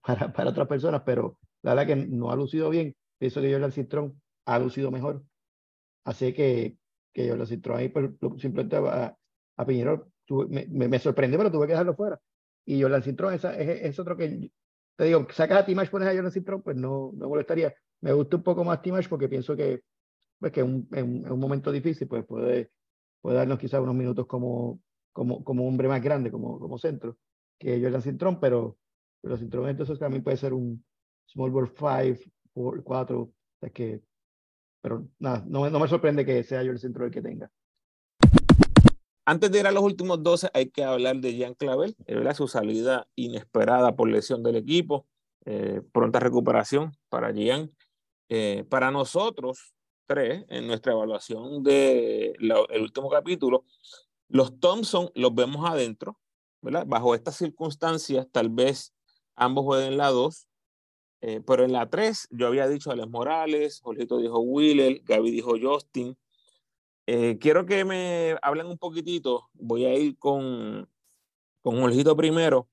para, 0.02 0.32
para 0.32 0.50
otras 0.50 0.68
personas, 0.68 1.02
pero 1.04 1.38
la 1.66 1.74
verdad 1.74 1.86
que 1.88 2.06
no 2.06 2.30
ha 2.30 2.36
lucido 2.36 2.70
bien. 2.70 2.94
Pienso 3.18 3.40
que 3.40 3.52
Jordan 3.52 3.72
Cintrón 3.72 4.22
ha 4.44 4.58
lucido 4.60 4.92
mejor. 4.92 5.24
Así 6.04 6.32
que, 6.32 6.76
que 7.12 7.28
Jordan 7.28 7.46
Cintrón 7.48 7.78
ahí 7.78 7.88
pues, 7.88 8.10
simplemente 8.38 8.76
a, 8.76 9.16
a 9.56 9.66
Piñero 9.66 10.08
me, 10.48 10.66
me, 10.68 10.98
sorprendió, 11.00 11.38
pero 11.38 11.50
tuve 11.50 11.66
que 11.66 11.72
dejarlo 11.72 11.96
fuera. 11.96 12.20
Y 12.64 12.80
Jordan 12.80 13.02
Cintrón 13.02 13.34
es, 13.34 13.44
es, 13.44 13.98
otro 13.98 14.16
que, 14.16 14.50
te 14.96 15.04
digo, 15.04 15.26
sacas 15.32 15.58
a 15.58 15.66
Timash, 15.66 15.90
pones 15.90 16.08
a 16.08 16.14
Jordan 16.14 16.30
Cintrón, 16.30 16.62
pues 16.62 16.76
no, 16.76 17.10
no 17.14 17.28
molestaría 17.28 17.74
me 18.00 18.12
gusta 18.12 18.36
un 18.36 18.42
poco 18.44 18.62
más 18.62 18.82
Timash 18.82 19.08
porque 19.08 19.28
pienso 19.28 19.56
que, 19.56 19.82
pues, 20.38 20.52
que 20.52 20.60
en, 20.60 20.86
un, 20.92 21.32
un 21.32 21.40
momento 21.40 21.72
difícil 21.72 22.06
pues 22.06 22.24
puede, 22.24 22.70
puede 23.20 23.38
darnos 23.38 23.58
quizás 23.58 23.80
unos 23.80 23.94
minutos 23.96 24.26
como, 24.26 24.80
como, 25.12 25.42
como 25.42 25.66
hombre 25.66 25.88
más 25.88 26.00
grande, 26.00 26.30
como, 26.30 26.60
como 26.60 26.78
centro, 26.78 27.16
que 27.58 27.80
Jordan 27.82 28.02
Cintrón, 28.02 28.38
pero, 28.38 28.78
los 29.22 29.40
instrumentos 29.40 29.86
entonces 29.86 29.98
también 29.98 30.22
puede 30.22 30.36
ser 30.36 30.52
un 30.52 30.84
small 31.26 31.50
ball 31.50 31.68
5, 31.68 32.82
4, 32.82 33.30
es 33.62 33.72
que, 33.72 34.02
pero 34.80 35.06
nada, 35.18 35.44
no, 35.46 35.68
no 35.68 35.78
me 35.78 35.88
sorprende 35.88 36.24
que 36.24 36.42
sea 36.42 36.62
yo 36.62 36.72
el 36.72 36.78
centro 36.78 37.04
el 37.04 37.10
que 37.10 37.22
tenga. 37.22 37.50
Antes 39.28 39.50
de 39.50 39.58
ir 39.58 39.66
a 39.66 39.72
los 39.72 39.82
últimos 39.82 40.22
12, 40.22 40.50
hay 40.54 40.70
que 40.70 40.84
hablar 40.84 41.16
de 41.16 41.34
Jean 41.34 41.54
Clavel, 41.54 41.96
¿verdad? 42.06 42.34
su 42.34 42.46
salida 42.46 43.08
inesperada 43.16 43.96
por 43.96 44.08
lesión 44.08 44.44
del 44.44 44.54
equipo, 44.54 45.06
eh, 45.44 45.82
pronta 45.92 46.20
recuperación 46.20 46.92
para 47.08 47.32
Jean. 47.32 47.72
Eh, 48.28 48.64
para 48.68 48.92
nosotros 48.92 49.74
tres, 50.06 50.44
en 50.48 50.68
nuestra 50.68 50.92
evaluación 50.92 51.64
del 51.64 52.36
el 52.38 52.82
último 52.82 53.10
capítulo, 53.10 53.64
los 54.28 54.58
Thompson 54.60 55.10
los 55.14 55.34
vemos 55.34 55.68
adentro, 55.68 56.18
¿verdad? 56.62 56.84
Bajo 56.86 57.14
estas 57.14 57.36
circunstancias, 57.36 58.28
tal 58.30 58.48
vez 58.48 58.94
ambos 59.34 59.64
jueguen 59.64 59.96
la 59.96 60.10
2, 60.10 60.48
eh, 61.20 61.40
pero 61.46 61.64
en 61.64 61.72
la 61.72 61.88
3 61.88 62.28
yo 62.30 62.46
había 62.46 62.68
dicho 62.68 62.90
Alex 62.90 63.08
Morales, 63.08 63.80
Jorgito 63.80 64.18
dijo 64.18 64.40
Wheeler, 64.40 65.00
Gaby 65.04 65.30
dijo 65.30 65.54
Justin. 65.60 66.16
Eh, 67.06 67.38
quiero 67.38 67.66
que 67.66 67.84
me 67.84 68.36
hablen 68.42 68.66
un 68.66 68.78
poquitito, 68.78 69.48
voy 69.54 69.84
a 69.84 69.94
ir 69.94 70.18
con, 70.18 70.88
con 71.62 71.80
Jorgito 71.80 72.16
primero. 72.16 72.68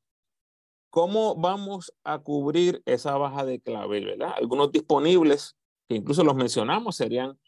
¿Cómo 0.89 1.35
vamos 1.35 1.91
a 2.03 2.19
cubrir 2.19 2.83
esa 2.85 3.17
baja 3.17 3.45
de 3.45 3.59
clavel, 3.59 4.05
verdad? 4.05 4.33
Algunos 4.37 4.71
disponibles, 4.71 5.55
que 5.87 5.95
incluso 5.95 6.23
los 6.23 6.35
mencionamos, 6.35 6.95
serían 6.95 7.39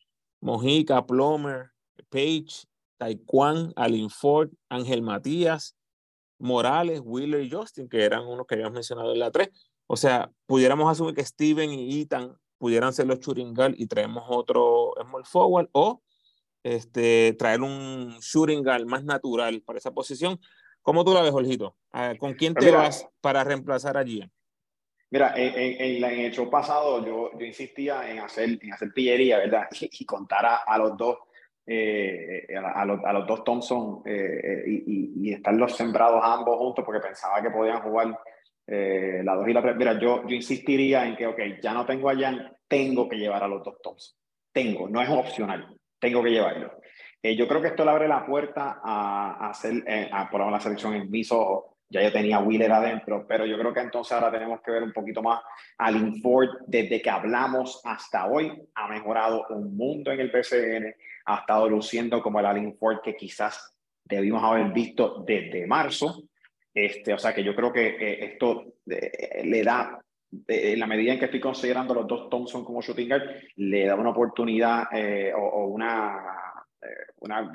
Mojica, 0.42 1.06
Plomer, 1.06 1.72
Page, 2.10 2.66
Taekwondo, 2.98 3.74
Alin 3.76 4.10
Ford, 4.10 4.50
Ángel 4.70 5.02
Matías, 5.02 5.76
Morales, 6.40 7.02
Wheeler 7.04 7.44
y 7.44 7.52
Justin, 7.52 7.88
que 7.88 8.04
eran 8.04 8.26
unos 8.26 8.46
que 8.48 8.56
habíamos 8.56 8.74
mencionado 8.74 9.14
en 9.14 9.20
la 9.20 9.32
3. 9.32 9.50
O 9.88 9.98
sea, 9.98 10.32
pudiéramos 10.46 10.92
asumir 10.92 11.16
que 11.16 11.26
Steven 11.26 11.72
y 11.72 12.02
Ethan 12.02 12.38
pudieran 12.58 12.94
ser 12.94 13.08
los 13.08 13.20
Churingal 13.20 13.76
y 13.78 13.88
traemos 13.88 14.24
otro 14.28 14.94
small 15.02 15.26
forward 15.26 15.70
o 15.74 16.02
este, 16.64 17.34
traer 17.34 17.62
un 17.62 18.18
Churingal 18.20 18.86
más 18.86 19.04
natural 19.04 19.62
para 19.62 19.78
esa 19.78 19.92
posición 19.92 20.40
¿Cómo 20.86 21.04
tú 21.04 21.16
la 21.16 21.24
ves, 21.24 21.32
Jorgito? 21.32 21.76
¿Con 22.20 22.36
quién 22.36 22.54
te 22.54 22.70
vas 22.70 23.10
para 23.20 23.44
reemplazar 23.44 23.98
allí? 23.98 24.24
Mira, 25.10 25.34
en, 25.36 26.04
en, 26.04 26.20
el 26.20 26.32
show 26.32 26.48
pasado 26.48 27.04
yo, 27.04 27.32
yo, 27.40 27.44
insistía 27.44 28.08
en 28.08 28.20
hacer, 28.20 28.60
en 28.62 28.72
hacer 28.72 28.94
pillería, 28.94 29.40
¿verdad? 29.40 29.68
Y, 29.82 30.06
contar 30.06 30.46
a, 30.64 30.78
los 30.78 30.96
dos, 30.96 31.18
eh, 31.66 32.46
a, 32.56 32.86
los, 32.86 33.04
a, 33.04 33.14
los, 33.14 33.26
dos 33.26 33.44
Thompson 33.44 34.04
eh, 34.06 34.64
y, 34.68 35.28
y, 35.28 35.34
estar 35.34 35.56
los 35.56 35.76
sembrados 35.76 36.22
ambos 36.24 36.56
juntos 36.60 36.86
porque 36.86 37.02
pensaba 37.02 37.42
que 37.42 37.50
podían 37.50 37.82
jugar 37.82 38.20
eh, 38.68 39.22
la 39.24 39.36
2 39.36 39.48
y 39.48 39.54
la 39.54 39.62
3. 39.62 39.76
Mira, 39.76 40.00
yo, 40.00 40.28
yo 40.28 40.36
insistiría 40.36 41.06
en 41.06 41.16
que, 41.16 41.28
ok, 41.28 41.40
ya 41.62 41.74
no 41.74 41.86
tengo 41.86 42.10
a 42.10 42.16
Jan, 42.16 42.52
tengo 42.68 43.08
que 43.08 43.18
llevar 43.18 43.44
a 43.44 43.48
los 43.48 43.64
dos 43.64 43.82
Thompson. 43.82 44.18
Tengo, 44.52 44.90
no 44.90 45.02
es 45.02 45.10
opcional, 45.10 45.76
tengo 46.00 46.24
que 46.24 46.32
llevarlo. 46.32 46.72
Eh, 47.22 47.36
yo 47.36 47.48
creo 47.48 47.62
que 47.62 47.70
esto 47.70 47.84
le 47.84 47.92
abre 47.92 48.08
la 48.08 48.26
puerta 48.26 48.80
a, 48.84 49.50
hacer, 49.50 49.84
eh, 49.88 50.10
a 50.12 50.30
poner 50.30 50.52
la 50.52 50.60
selección 50.60 50.94
en 50.94 51.10
mis 51.10 51.32
ojos. 51.32 51.76
Ya 51.90 52.02
yo 52.02 52.12
tenía 52.12 52.40
Wheeler 52.40 52.72
adentro, 52.72 53.26
pero 53.28 53.46
yo 53.46 53.58
creo 53.58 53.74
que 53.74 53.80
entonces 53.80 54.12
ahora 54.14 54.32
tenemos 54.32 54.60
que 54.62 54.72
ver 54.72 54.84
un 54.84 54.92
poquito 54.92 55.22
más 55.22 55.42
a 55.78 55.92
Ford 56.22 56.50
desde 56.68 57.02
que 57.02 57.10
hablamos 57.10 57.82
hasta 57.84 58.28
hoy. 58.28 58.52
Ha 58.74 58.88
mejorado 58.88 59.46
un 59.50 59.76
mundo 59.78 60.12
en 60.12 60.20
el 60.20 60.32
PCN, 60.32 60.96
ha 61.26 61.40
estado 61.40 61.70
luciendo 61.70 62.22
como 62.22 62.40
el 62.40 62.46
Alin 62.46 62.76
Ford 62.78 62.98
que 63.04 63.16
quizás 63.16 63.76
debimos 64.04 64.44
haber 64.44 64.72
visto 64.72 65.24
desde 65.26 65.68
marzo. 65.68 66.24
Este, 66.76 67.14
o 67.14 67.18
sea 67.18 67.34
que 67.34 67.42
yo 67.42 67.56
creo 67.56 67.72
que 67.72 68.26
esto 68.26 68.74
eh, 68.86 69.44
le 69.46 69.64
da, 69.64 69.98
en 70.46 70.78
la 70.78 70.86
medida 70.86 71.14
en 71.14 71.20
que 71.20 71.26
estoy 71.26 71.40
considerando 71.40 71.94
los 71.94 72.06
dos 72.06 72.30
Thompson 72.30 72.66
como 72.66 72.82
shooting 72.82 73.08
guard, 73.08 73.24
le 73.56 73.86
da 73.86 73.96
una 73.96 74.10
oportunidad 74.10 74.84
eh, 74.92 75.32
o, 75.34 75.68
una, 75.68 76.66
eh, 76.82 77.14
una, 77.20 77.50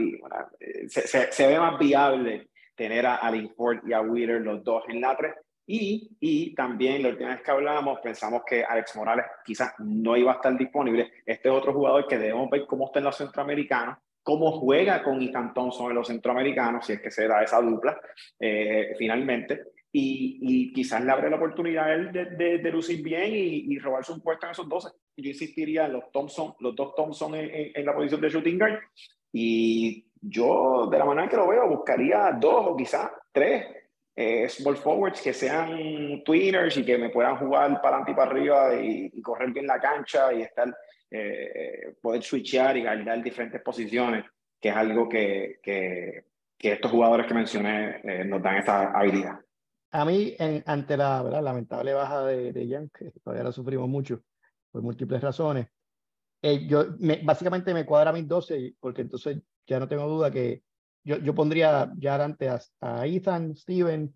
se, 0.89 1.31
se, 1.31 1.47
ve 1.47 1.61
más 1.61 1.79
viable 1.79 2.49
tener 2.75 3.05
a, 3.05 3.17
a 3.17 3.33
Ford 3.55 3.81
y 3.87 3.93
a 3.93 4.01
Wheeler 4.01 4.41
los 4.41 4.65
dos 4.65 4.85
en 4.89 5.03
la 5.03 5.15
3 5.15 5.35
y, 5.67 6.17
y, 6.19 6.55
también 6.55 7.03
la 7.03 7.11
última 7.11 7.29
vez 7.29 7.43
que 7.43 7.51
hablábamos 7.51 8.01
pensamos 8.01 8.43
que 8.45 8.65
Alex 8.65 8.97
Morales 8.97 9.27
quizás 9.45 9.75
no 9.79 10.17
iba 10.17 10.33
a 10.33 10.37
estar 10.37 10.57
disponible. 10.57 11.13
Este 11.25 11.49
es 11.49 11.55
otro 11.55 11.73
jugador 11.73 12.09
que 12.09 12.19
debemos 12.19 12.51
ver 12.51 12.67
cómo 12.67 12.87
está 12.87 12.99
en 12.99 13.05
los 13.05 13.17
centroamericanos, 13.17 13.99
cómo 14.23 14.53
juega 14.53 15.03
con 15.03 15.21
Ethan 15.21 15.55
Thompson 15.55 15.91
en 15.91 15.97
los 15.97 16.09
centroamericanos, 16.09 16.87
si 16.87 16.95
es 16.95 17.01
que 17.01 17.11
se 17.11 17.27
da 17.27 17.43
esa 17.43 17.61
dupla 17.61 18.01
eh, 18.39 18.95
finalmente. 18.99 19.63
Y, 19.93 20.39
y, 20.41 20.73
quizás 20.73 21.05
le 21.05 21.11
abre 21.11 21.29
la 21.29 21.37
oportunidad 21.37 21.87
a 21.87 21.95
él 21.95 22.13
de, 22.13 22.59
de, 22.59 22.71
lucir 22.71 23.03
bien 23.03 23.33
y, 23.33 23.75
y, 23.75 23.79
robarse 23.81 24.13
un 24.13 24.21
puesto 24.21 24.47
en 24.47 24.53
esos 24.53 24.69
12. 24.69 24.89
Yo 25.17 25.29
insistiría 25.31 25.87
en 25.87 25.95
los 25.95 26.13
Thompson, 26.13 26.55
los 26.61 26.77
dos 26.77 26.95
Thompson 26.95 27.35
en, 27.35 27.51
en, 27.53 27.73
en 27.75 27.85
la 27.85 27.93
posición 27.93 28.21
de 28.21 28.29
shooting 28.29 28.59
guard. 28.59 28.79
Y 29.33 30.07
yo, 30.21 30.89
de 30.89 30.97
la 30.99 31.05
manera 31.05 31.29
que 31.29 31.37
lo 31.37 31.49
veo, 31.49 31.69
buscaría 31.69 32.37
dos 32.39 32.67
o 32.69 32.77
quizás 32.77 33.11
tres 33.33 33.67
eh, 34.17 34.49
small 34.49 34.77
forwards 34.77 35.23
que 35.23 35.33
sean 35.33 36.23
tweeners 36.25 36.77
y 36.77 36.85
que 36.85 36.99
me 36.99 37.09
puedan 37.11 37.37
jugar 37.37 37.81
para 37.81 37.97
adelante 37.97 38.11
y 38.11 38.15
para 38.15 38.31
arriba 38.31 38.75
y, 38.75 39.23
correr 39.23 39.51
bien 39.51 39.67
la 39.67 39.81
cancha 39.81 40.33
y 40.33 40.43
estar, 40.43 40.69
eh, 41.11 41.95
poder 42.01 42.23
switchear 42.23 42.77
y 42.77 42.83
guardar 42.83 43.23
diferentes 43.23 43.61
posiciones, 43.63 44.25
que 44.61 44.69
es 44.69 44.77
algo 44.77 45.09
que, 45.09 45.59
que, 45.63 46.25
que 46.57 46.73
estos 46.73 46.91
jugadores 46.91 47.27
que 47.27 47.35
mencioné 47.35 48.01
eh, 48.05 48.25
nos 48.25 48.43
dan 48.43 48.57
esa 48.57 48.91
habilidad. 48.91 49.41
A 49.93 50.05
mí, 50.05 50.35
en, 50.39 50.63
ante 50.67 50.97
la 50.97 51.23
¿verdad? 51.23 51.43
lamentable 51.43 51.95
baja 51.95 52.25
de, 52.25 52.53
de 52.53 52.69
Young, 52.69 52.91
que 52.97 53.11
todavía 53.23 53.45
la 53.45 53.53
sufrimos 53.53 53.89
mucho 53.89 54.23
por 54.71 54.83
múltiples 54.83 55.21
razones, 55.21 55.67
eh, 56.43 56.67
yo 56.67 56.87
me, 56.99 57.21
básicamente 57.23 57.75
me 57.75 57.85
cuadra 57.85 58.13
mis 58.13 58.27
12, 58.27 58.77
porque 58.81 59.03
entonces 59.03 59.39
ya 59.67 59.79
no 59.79 59.89
tengo 59.89 60.07
duda 60.07 60.31
que 60.31 60.63
yo, 61.05 61.19
yo 61.19 61.35
pondría 61.35 61.93
ya 61.99 62.15
adelante 62.15 62.49
a, 62.49 63.07
Ethan, 63.07 63.57
Steven, 63.57 64.15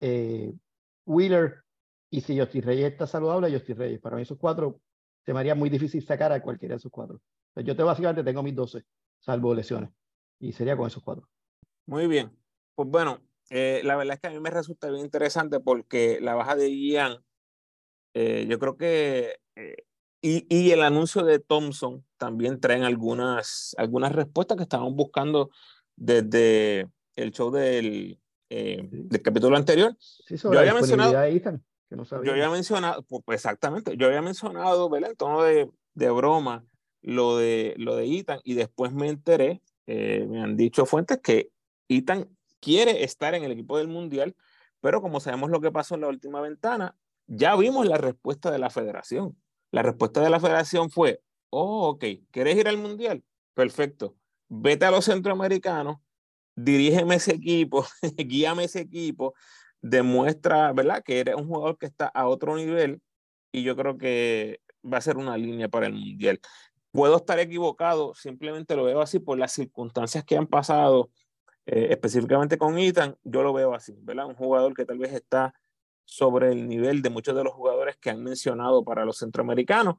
eh, 0.00 0.52
Wheeler, 1.04 1.62
y 2.10 2.20
si 2.20 2.38
Justin 2.38 2.62
Reyes 2.62 2.92
está 2.92 3.06
saludable, 3.06 3.52
Justin 3.52 3.76
Reyes. 3.76 4.00
Para 4.00 4.16
mí 4.16 4.22
esos 4.22 4.38
cuatro 4.38 4.80
se 5.26 5.34
me 5.34 5.40
haría 5.40 5.54
muy 5.54 5.68
difícil 5.68 6.02
sacar 6.02 6.32
a 6.32 6.40
cualquiera 6.40 6.74
de 6.74 6.78
esos 6.78 6.92
cuatro. 6.92 7.20
yo 7.56 7.76
te, 7.76 7.82
básicamente 7.82 8.22
tengo 8.22 8.42
mis 8.42 8.54
12, 8.54 8.84
salvo 9.18 9.54
lesiones, 9.54 9.90
y 10.38 10.52
sería 10.52 10.76
con 10.76 10.86
esos 10.86 11.02
cuatro. 11.02 11.28
Muy 11.84 12.06
bien. 12.06 12.30
Pues 12.76 12.88
bueno, 12.88 13.20
eh, 13.50 13.80
la 13.84 13.96
verdad 13.96 14.14
es 14.14 14.20
que 14.20 14.28
a 14.28 14.30
mí 14.30 14.40
me 14.40 14.50
resulta 14.50 14.88
bien 14.88 15.04
interesante 15.04 15.60
porque 15.60 16.20
la 16.20 16.34
baja 16.34 16.54
de 16.54 16.70
Ian, 16.74 17.18
eh, 18.14 18.46
yo 18.48 18.58
creo 18.58 18.76
que 18.76 19.36
y, 20.22 20.46
y, 20.48 20.70
el 20.72 20.82
anuncio 20.82 21.22
de 21.22 21.38
Thompson 21.38 22.04
también 22.16 22.58
traen 22.58 22.82
algunas, 22.82 23.74
algunas 23.78 24.12
respuestas 24.12 24.56
que 24.56 24.64
estaban 24.64 24.96
buscando 24.96 25.50
desde 25.94 26.88
el 27.14 27.30
show 27.32 27.50
del, 27.50 28.18
eh, 28.48 28.88
del 28.90 29.22
capítulo 29.22 29.56
anterior. 29.56 29.96
yo 30.28 30.58
había 30.58 30.74
mencionado, 30.74 31.12
yo 31.90 32.32
había 32.32 32.50
mencionado, 32.50 33.02
pues, 33.02 33.22
exactamente, 33.28 33.96
yo 33.96 34.06
había 34.06 34.22
mencionado, 34.22 34.88
¿verdad? 34.88 35.10
En 35.10 35.16
tono 35.16 35.42
de, 35.42 35.70
de, 35.94 36.10
broma, 36.10 36.64
lo 37.02 37.36
de, 37.36 37.74
lo 37.78 37.96
de 37.96 38.06
Ethan, 38.18 38.40
y 38.44 38.54
después 38.54 38.92
me 38.92 39.08
enteré, 39.08 39.62
eh, 39.86 40.26
me 40.28 40.42
han 40.42 40.56
dicho 40.56 40.86
fuentes 40.86 41.20
que 41.22 41.50
Ethan 41.88 42.28
quiere 42.60 43.04
estar 43.04 43.34
en 43.34 43.44
el 43.44 43.52
equipo 43.52 43.78
del 43.78 43.88
Mundial, 43.88 44.34
pero 44.80 45.00
como 45.00 45.20
sabemos 45.20 45.50
lo 45.50 45.60
que 45.60 45.70
pasó 45.70 45.94
en 45.94 46.02
la 46.02 46.08
última 46.08 46.40
ventana, 46.40 46.96
ya 47.26 47.56
vimos 47.56 47.86
la 47.86 47.98
respuesta 47.98 48.50
de 48.50 48.58
la 48.58 48.70
federación. 48.70 49.36
La 49.70 49.82
respuesta 49.82 50.20
de 50.20 50.30
la 50.30 50.40
federación 50.40 50.90
fue, 50.90 51.20
oh, 51.50 51.88
ok, 51.88 52.04
¿quieres 52.30 52.56
ir 52.56 52.68
al 52.68 52.78
Mundial? 52.78 53.24
Perfecto 53.54 54.16
vete 54.48 54.84
a 54.84 54.90
los 54.90 55.04
centroamericanos, 55.04 55.98
dirígeme 56.54 57.16
ese 57.16 57.34
equipo, 57.34 57.86
guíame 58.16 58.64
ese 58.64 58.80
equipo, 58.80 59.34
demuestra, 59.90 60.72
¿verdad? 60.72 61.02
Que 61.04 61.20
eres 61.20 61.36
un 61.36 61.46
jugador 61.46 61.78
que 61.78 61.86
está 61.86 62.06
a 62.06 62.26
otro 62.26 62.56
nivel 62.56 63.00
y 63.52 63.62
yo 63.62 63.76
creo 63.76 63.96
que 63.96 64.60
va 64.84 64.98
a 64.98 65.00
ser 65.00 65.16
una 65.16 65.36
línea 65.36 65.68
para 65.68 65.86
el 65.86 65.94
Mundial. 65.94 66.40
Puedo 66.90 67.16
estar 67.16 67.38
equivocado, 67.38 68.14
simplemente 68.14 68.76
lo 68.76 68.84
veo 68.84 69.00
así 69.00 69.18
por 69.18 69.38
las 69.38 69.52
circunstancias 69.52 70.24
que 70.24 70.36
han 70.36 70.46
pasado, 70.46 71.10
eh, 71.66 71.88
específicamente 71.90 72.58
con 72.58 72.78
Ethan, 72.78 73.16
yo 73.24 73.42
lo 73.42 73.52
veo 73.52 73.74
así, 73.74 73.94
¿verdad? 74.02 74.26
Un 74.26 74.34
jugador 74.34 74.74
que 74.74 74.84
tal 74.84 74.98
vez 74.98 75.12
está 75.12 75.54
sobre 76.04 76.52
el 76.52 76.68
nivel 76.68 77.02
de 77.02 77.10
muchos 77.10 77.34
de 77.34 77.44
los 77.44 77.52
jugadores 77.52 77.96
que 77.96 78.10
han 78.10 78.22
mencionado 78.22 78.84
para 78.84 79.04
los 79.04 79.18
centroamericanos, 79.18 79.96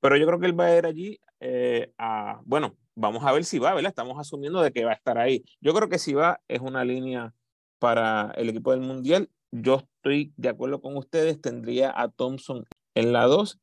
pero 0.00 0.16
yo 0.16 0.26
creo 0.26 0.38
que 0.38 0.46
él 0.46 0.58
va 0.58 0.66
a 0.66 0.76
ir 0.76 0.86
allí 0.86 1.20
eh, 1.40 1.92
a, 1.98 2.40
bueno, 2.44 2.76
vamos 2.94 3.24
a 3.24 3.32
ver 3.32 3.44
si 3.44 3.58
va, 3.58 3.74
¿verdad? 3.74 3.90
Estamos 3.90 4.18
asumiendo 4.18 4.62
de 4.62 4.72
que 4.72 4.84
va 4.84 4.92
a 4.92 4.94
estar 4.94 5.18
ahí. 5.18 5.44
Yo 5.60 5.74
creo 5.74 5.88
que 5.88 5.98
si 5.98 6.14
va 6.14 6.40
es 6.48 6.60
una 6.60 6.84
línea 6.84 7.34
para 7.78 8.32
el 8.36 8.48
equipo 8.48 8.72
del 8.72 8.80
Mundial. 8.80 9.30
Yo 9.50 9.82
estoy 9.96 10.32
de 10.36 10.48
acuerdo 10.48 10.80
con 10.80 10.96
ustedes, 10.96 11.40
tendría 11.40 11.92
a 11.94 12.08
Thompson 12.10 12.66
en 12.94 13.12
la 13.12 13.24
2 13.24 13.58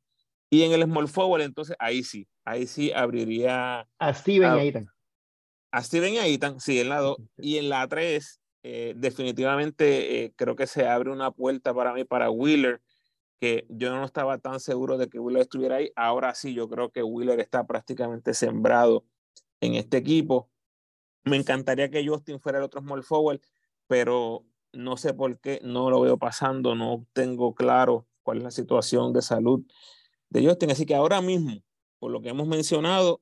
y 0.49 0.63
en 0.63 0.71
el 0.71 0.83
small 0.83 1.07
forward, 1.07 1.41
entonces 1.41 1.75
ahí 1.79 2.03
sí, 2.03 2.27
ahí 2.43 2.67
sí 2.67 2.91
abriría 2.91 3.87
a 3.99 4.13
Steven 4.13 4.49
a, 4.49 4.57
y 4.57 4.59
Aitan. 4.59 4.87
A 5.71 5.83
Steven 5.83 6.13
y 6.13 6.39
sí, 6.59 6.79
en 6.79 6.89
la 6.89 6.99
2 6.99 7.17
y 7.37 7.57
en 7.57 7.69
la 7.69 7.87
3 7.87 8.41
eh, 8.67 8.93
definitivamente 8.95 10.23
eh, 10.23 10.33
creo 10.35 10.55
que 10.55 10.65
se 10.65 10.87
abre 10.87 11.11
una 11.11 11.29
puerta 11.29 11.71
para 11.71 11.93
mí, 11.93 12.03
para 12.03 12.31
Wheeler, 12.31 12.81
que 13.39 13.67
yo 13.69 13.91
no 13.91 14.03
estaba 14.03 14.39
tan 14.39 14.59
seguro 14.59 14.97
de 14.97 15.07
que 15.07 15.19
Wheeler 15.19 15.43
estuviera 15.43 15.75
ahí. 15.75 15.91
Ahora 15.95 16.33
sí, 16.33 16.55
yo 16.55 16.67
creo 16.67 16.89
que 16.89 17.03
Wheeler 17.03 17.39
está 17.39 17.67
prácticamente 17.67 18.33
sembrado 18.33 19.05
en 19.61 19.75
este 19.75 19.97
equipo. 19.97 20.49
Me 21.25 21.37
encantaría 21.37 21.91
que 21.91 22.07
Justin 22.07 22.39
fuera 22.39 22.57
el 22.57 22.63
otro 22.63 22.81
small 22.81 23.03
forward, 23.03 23.39
pero 23.87 24.45
no 24.73 24.97
sé 24.97 25.13
por 25.13 25.39
qué 25.39 25.59
no 25.63 25.89
lo 25.89 26.01
veo 26.01 26.17
pasando, 26.17 26.75
no 26.75 27.05
tengo 27.13 27.55
claro 27.55 28.07
cuál 28.23 28.39
es 28.39 28.43
la 28.43 28.51
situación 28.51 29.13
de 29.13 29.21
salud 29.21 29.63
de 30.29 30.45
Justin. 30.45 30.71
Así 30.71 30.85
que 30.85 30.95
ahora 30.95 31.21
mismo, 31.21 31.63
por 31.99 32.11
lo 32.11 32.21
que 32.21 32.29
hemos 32.29 32.47
mencionado, 32.47 33.21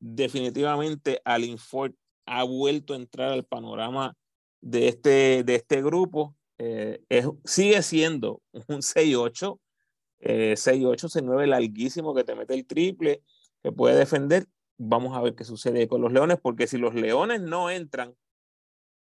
definitivamente 0.00 1.20
Alin 1.24 1.58
Ford 1.58 1.92
ha 2.26 2.44
vuelto 2.44 2.92
a 2.92 2.96
entrar 2.96 3.32
al 3.32 3.44
panorama 3.44 4.16
de 4.60 4.88
este, 4.88 5.44
de 5.44 5.54
este 5.54 5.82
grupo. 5.82 6.36
Eh, 6.58 7.00
sigue 7.44 7.82
siendo 7.82 8.42
un 8.66 8.82
6-8, 8.82 9.60
eh, 10.20 10.54
6-8, 10.56 11.08
6-9 11.08 11.46
larguísimo 11.46 12.14
que 12.14 12.24
te 12.24 12.34
mete 12.34 12.54
el 12.54 12.66
triple, 12.66 13.22
que 13.62 13.72
puede 13.72 13.96
defender, 13.96 14.46
vamos 14.76 15.16
a 15.16 15.20
ver 15.20 15.34
qué 15.34 15.44
sucede 15.44 15.88
con 15.88 16.00
los 16.00 16.12
Leones, 16.12 16.38
porque 16.40 16.66
si 16.66 16.78
los 16.78 16.94
Leones 16.94 17.40
no 17.40 17.70
entran 17.70 18.14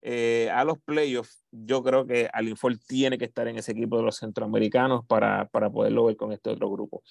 eh, 0.02 0.50
a 0.52 0.64
los 0.64 0.80
playoffs, 0.80 1.44
yo 1.52 1.84
creo 1.84 2.06
que 2.06 2.30
Alinford 2.32 2.78
tiene 2.88 3.18
que 3.18 3.26
estar 3.26 3.48
en 3.48 3.58
ese 3.58 3.72
equipo 3.72 3.98
de 3.98 4.04
los 4.04 4.18
centroamericanos 4.18 5.06
para, 5.06 5.48
para 5.50 5.70
poderlo 5.70 6.06
ver 6.06 6.18
con 6.18 6.32
este 6.32 6.52
otro 6.52 6.70
grupo. 6.70 7.02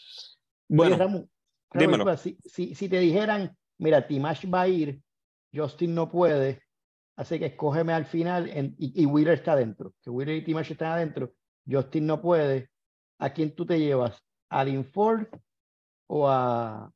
Bueno, 0.68 1.28
dímelo. 1.74 2.16
Si, 2.16 2.38
si, 2.44 2.74
si, 2.74 2.88
te 2.88 2.98
dijeran, 3.00 3.56
mira, 3.78 4.06
Timash 4.06 4.46
va 4.52 4.62
a 4.62 4.68
ir, 4.68 5.00
Justin 5.52 5.94
no 5.94 6.08
puede, 6.08 6.62
así 7.16 7.38
que 7.38 7.46
escógeme 7.46 7.92
al 7.92 8.06
final 8.06 8.48
y, 8.78 9.02
y, 9.02 9.06
Wheeler 9.06 9.34
está 9.34 9.52
adentro, 9.52 9.92
que 10.02 10.10
Wheeler 10.10 10.36
y 10.36 10.44
Timash 10.44 10.72
están 10.72 10.92
adentro, 10.92 11.32
Justin 11.68 12.06
no 12.06 12.20
puede, 12.20 12.70
¿a 13.18 13.30
quién 13.30 13.54
tú 13.54 13.66
te 13.66 13.78
llevas? 13.78 14.22
¿A 14.48 14.64
Linford 14.64 15.26
o 16.06 16.28
a, 16.28 16.92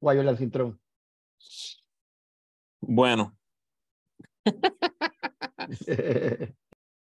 o 0.00 0.10
a 0.10 0.14
Jordan 0.14 0.36
Cintrón? 0.36 0.80
Bueno. 2.80 3.37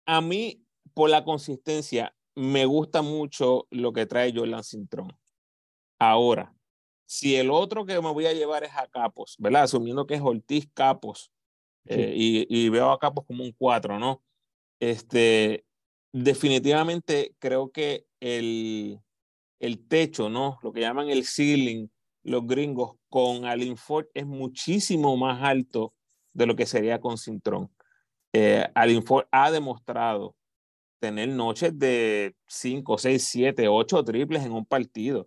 a 0.07 0.21
mí, 0.21 0.65
por 0.95 1.11
la 1.11 1.25
consistencia, 1.25 2.15
me 2.35 2.67
gusta 2.67 3.03
mucho 3.03 3.67
lo 3.71 3.93
que 3.93 4.07
trae 4.07 4.33
Jordan 4.35 4.65
Cintrón. 4.65 5.17
Ahora, 5.99 6.55
si 7.07 7.37
el 7.37 7.51
otro 7.51 7.87
que 7.87 8.01
me 8.01 8.13
voy 8.13 8.27
a 8.27 8.33
llevar 8.33 8.65
es 8.65 8.73
a 8.75 8.87
Capos, 8.89 9.37
¿verdad? 9.39 9.65
Asumiendo 9.65 10.07
que 10.07 10.15
es 10.15 10.21
Ortiz 10.21 10.69
Capos, 10.75 11.31
eh, 11.87 12.15
y, 12.17 12.47
y, 12.49 12.71
veo 12.71 12.91
a 12.91 12.99
Capos 12.99 13.27
como 13.27 13.45
un 13.45 13.53
4, 13.53 13.99
¿no? 13.99 14.23
Este, 14.81 15.65
definitivamente 16.13 17.35
creo 17.39 17.71
que 17.71 18.07
el, 18.21 19.01
el 19.61 19.87
techo, 19.87 20.29
¿no? 20.29 20.59
Lo 20.63 20.73
que 20.73 20.81
llaman 20.81 21.11
el 21.11 21.25
ceiling, 21.27 21.89
los 22.23 22.47
gringos, 22.47 22.97
con 23.09 23.45
Alin 23.45 23.77
Ford 23.77 24.07
es 24.15 24.27
muchísimo 24.27 25.17
más 25.17 25.43
alto 25.43 25.95
de 26.35 26.47
lo 26.47 26.57
que 26.57 26.67
sería 26.67 27.01
con 27.01 27.17
Cintrón. 27.17 27.71
Eh, 28.33 28.69
Alin 28.75 29.03
Ford 29.03 29.27
ha 29.31 29.51
demostrado 29.51 30.37
tener 30.99 31.29
noches 31.29 31.79
de 31.79 32.35
5, 32.47 32.99
6, 32.99 33.23
7, 33.23 33.69
8 33.69 34.05
triples 34.05 34.45
en 34.45 34.53
un 34.53 34.67
partido. 34.67 35.27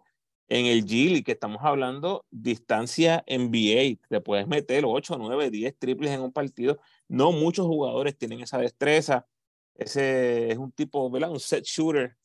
En 0.49 0.65
el 0.65 0.85
Gili, 0.85 1.23
que 1.23 1.33
estamos 1.33 1.59
hablando, 1.61 2.25
distancia 2.31 3.23
NBA, 3.27 3.99
te 4.09 4.21
puedes 4.21 4.47
meter 4.47 4.85
8, 4.85 5.17
9, 5.17 5.49
10 5.51 5.77
triples 5.77 6.11
en 6.11 6.21
un 6.21 6.31
partido. 6.31 6.79
No 7.07 7.31
muchos 7.31 7.65
jugadores 7.65 8.17
tienen 8.17 8.41
esa 8.41 8.57
destreza. 8.57 9.25
Ese 9.75 10.51
es 10.51 10.57
un 10.57 10.71
tipo, 10.71 11.09
¿verdad? 11.09 11.31
Un 11.31 11.39
set 11.39 11.63
shooter 11.65 12.17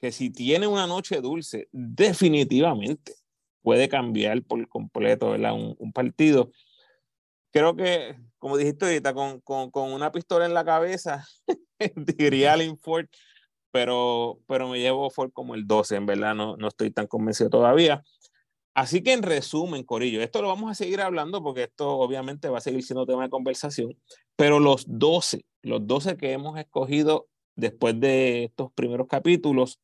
que 0.00 0.12
si 0.12 0.30
tiene 0.30 0.66
una 0.66 0.86
noche 0.86 1.20
dulce, 1.20 1.68
definitivamente 1.72 3.14
puede 3.62 3.88
cambiar 3.88 4.42
por 4.42 4.66
completo 4.68 5.30
¿verdad? 5.30 5.52
Un 5.54 5.92
partido. 5.92 6.50
Creo 7.52 7.74
que, 7.74 8.16
como 8.38 8.56
dijiste 8.56 8.84
ahorita, 8.86 9.14
con, 9.14 9.40
con, 9.40 9.70
con 9.70 9.92
una 9.92 10.12
pistola 10.12 10.46
en 10.46 10.54
la 10.54 10.64
cabeza, 10.64 11.26
diría 11.96 12.52
Alin 12.52 12.78
Ford, 12.78 13.06
pero, 13.70 14.40
pero 14.46 14.68
me 14.68 14.78
llevo 14.78 15.10
Ford 15.10 15.32
como 15.32 15.54
el 15.54 15.66
12, 15.66 15.96
en 15.96 16.06
verdad, 16.06 16.34
no, 16.34 16.56
no 16.56 16.68
estoy 16.68 16.90
tan 16.90 17.06
convencido 17.06 17.50
todavía. 17.50 18.02
Así 18.74 19.02
que 19.02 19.12
en 19.12 19.22
resumen, 19.22 19.84
Corillo, 19.84 20.22
esto 20.22 20.42
lo 20.42 20.48
vamos 20.48 20.70
a 20.70 20.74
seguir 20.74 21.00
hablando 21.00 21.42
porque 21.42 21.64
esto 21.64 21.98
obviamente 21.98 22.48
va 22.48 22.58
a 22.58 22.62
seguir 22.62 22.84
siendo 22.84 23.04
tema 23.04 23.24
de 23.24 23.30
conversación, 23.30 23.96
pero 24.36 24.60
los 24.60 24.84
12, 24.86 25.44
los 25.62 25.86
12 25.86 26.16
que 26.16 26.32
hemos 26.32 26.58
escogido 26.58 27.28
después 27.56 27.98
de 27.98 28.44
estos 28.44 28.72
primeros 28.72 29.08
capítulos, 29.08 29.80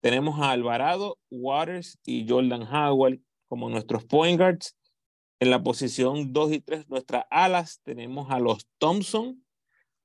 tenemos 0.00 0.40
a 0.40 0.50
Alvarado, 0.50 1.18
Waters 1.30 1.98
y 2.04 2.26
Jordan 2.28 2.62
Howard 2.62 3.18
como 3.46 3.68
nuestros 3.68 4.04
point 4.04 4.38
guards. 4.38 4.76
En 5.42 5.50
la 5.50 5.60
posición 5.60 6.32
2 6.32 6.52
y 6.52 6.60
3, 6.60 6.88
nuestras 6.88 7.24
alas, 7.28 7.80
tenemos 7.82 8.30
a 8.30 8.38
los 8.38 8.64
Thompson 8.78 9.44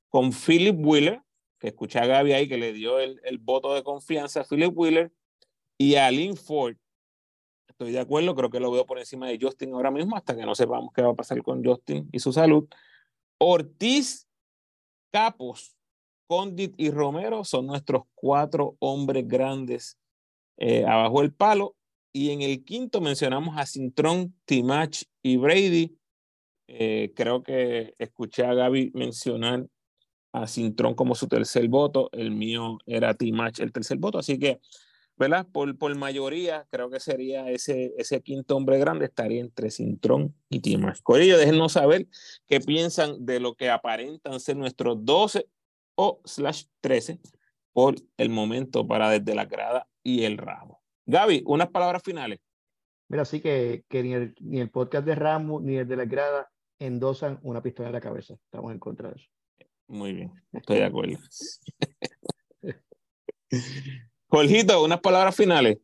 con 0.10 0.32
Philip 0.32 0.76
Wheeler, 0.84 1.22
que 1.60 1.68
escuché 1.68 2.00
a 2.00 2.08
Gaby 2.08 2.34
ahí 2.34 2.48
que 2.48 2.58
le 2.58 2.74
dio 2.74 2.98
el, 2.98 3.22
el 3.24 3.38
voto 3.38 3.76
de 3.76 3.84
confianza 3.84 4.42
a 4.42 4.44
Philip 4.46 4.76
Wheeler, 4.76 5.12
y 5.78 5.94
a 5.94 6.10
Lynn 6.10 6.36
Ford. 6.36 6.76
Estoy 7.68 7.92
de 7.92 8.00
acuerdo, 8.00 8.34
creo 8.34 8.50
que 8.50 8.60
lo 8.60 8.72
veo 8.72 8.88
por 8.88 8.98
encima 8.98 9.28
de 9.28 9.38
Justin 9.40 9.74
ahora 9.74 9.92
mismo, 9.92 10.18
hasta 10.18 10.36
que 10.36 10.44
no 10.44 10.56
sepamos 10.56 10.92
qué 10.92 11.04
va 11.04 11.12
a 11.12 11.16
pasar 11.16 11.44
con 11.44 11.64
Justin 11.64 12.10
y 12.12 12.18
su 12.18 12.34
salud. 12.34 12.68
Ortiz, 13.38 14.28
Capos, 15.12 15.78
Condit 16.26 16.74
y 16.78 16.90
Romero 16.90 17.44
son 17.44 17.68
nuestros 17.68 18.06
cuatro 18.16 18.76
hombres 18.80 19.28
grandes 19.28 20.00
eh, 20.58 20.84
abajo 20.84 21.22
del 21.22 21.32
palo. 21.32 21.76
Y 22.12 22.32
en 22.32 22.42
el 22.42 22.64
quinto 22.64 23.02
mencionamos 23.02 23.58
a 23.58 23.66
Cintrón, 23.66 24.36
Timach 24.46 25.04
y 25.22 25.38
Brady. 25.38 25.98
Eh, 26.68 27.14
creo 27.16 27.44
que 27.44 27.94
escuché 27.98 28.46
a 28.46 28.54
Gaby 28.54 28.92
mencionar 28.94 29.68
a 30.34 30.48
Cintrón 30.48 30.96
como 30.96 31.16
su 31.16 31.28
tercer 31.28 31.68
voto. 31.68 32.10
El 32.12 32.32
mío 32.32 32.80
era 32.86 33.14
Timach 33.14 33.60
el 33.60 33.72
tercer 33.72 33.98
voto. 33.98 34.20
Así 34.20 34.40
que, 34.40 34.60
¿verdad? 35.16 35.48
Por, 35.52 35.78
por 35.78 35.96
mayoría, 35.96 36.68
creo 36.70 36.90
que 36.90 37.00
sería 37.00 37.50
ese, 37.50 37.94
ese 37.98 38.22
quinto 38.22 38.56
hombre 38.56 38.78
grande, 38.78 39.06
estaría 39.06 39.42
entre 39.42 39.72
Cintrón 39.72 40.36
y 40.50 40.60
Timach. 40.60 41.02
Corillo, 41.04 41.38
déjenos 41.38 41.74
saber 41.74 42.08
qué 42.48 42.60
piensan 42.60 43.26
de 43.26 43.40
lo 43.40 43.56
que 43.56 43.70
aparentan 43.70 44.40
ser 44.40 44.58
nuestros 44.58 45.04
12 45.04 45.48
o 45.96 46.22
slash 46.26 46.66
13 46.82 47.20
por 47.74 47.96
el 48.18 48.30
momento 48.30 48.88
para 48.88 49.10
desde 49.10 49.36
la 49.36 49.46
grada 49.46 49.88
y 50.04 50.24
el 50.24 50.38
ramo. 50.38 50.77
Gaby, 51.08 51.44
unas 51.46 51.70
palabras 51.70 52.04
finales. 52.04 52.40
Mira, 53.08 53.24
sí 53.24 53.40
que, 53.40 53.86
que 53.88 54.04
ni, 54.04 54.14
el, 54.14 54.36
ni 54.42 54.60
el 54.60 54.70
podcast 54.70 55.06
de 55.06 55.16
Ramos 55.16 55.64
ni 55.64 55.78
el 55.78 55.88
de 55.88 55.96
la 55.96 56.04
grada 56.04 56.52
endosan 56.80 57.40
una 57.44 57.64
pistola 57.64 57.88
en 57.88 57.94
la 57.94 58.02
cabeza. 58.02 58.34
Estamos 58.34 58.74
en 58.74 58.80
contra 58.80 59.10
de 59.10 59.16
eso. 59.16 59.30
Muy 59.88 60.12
bien, 60.12 60.34
estoy 60.52 60.80
de 60.80 60.84
acuerdo. 60.84 61.18
Jorgito, 64.28 64.84
unas 64.84 65.00
palabras 65.00 65.34
finales. 65.34 65.78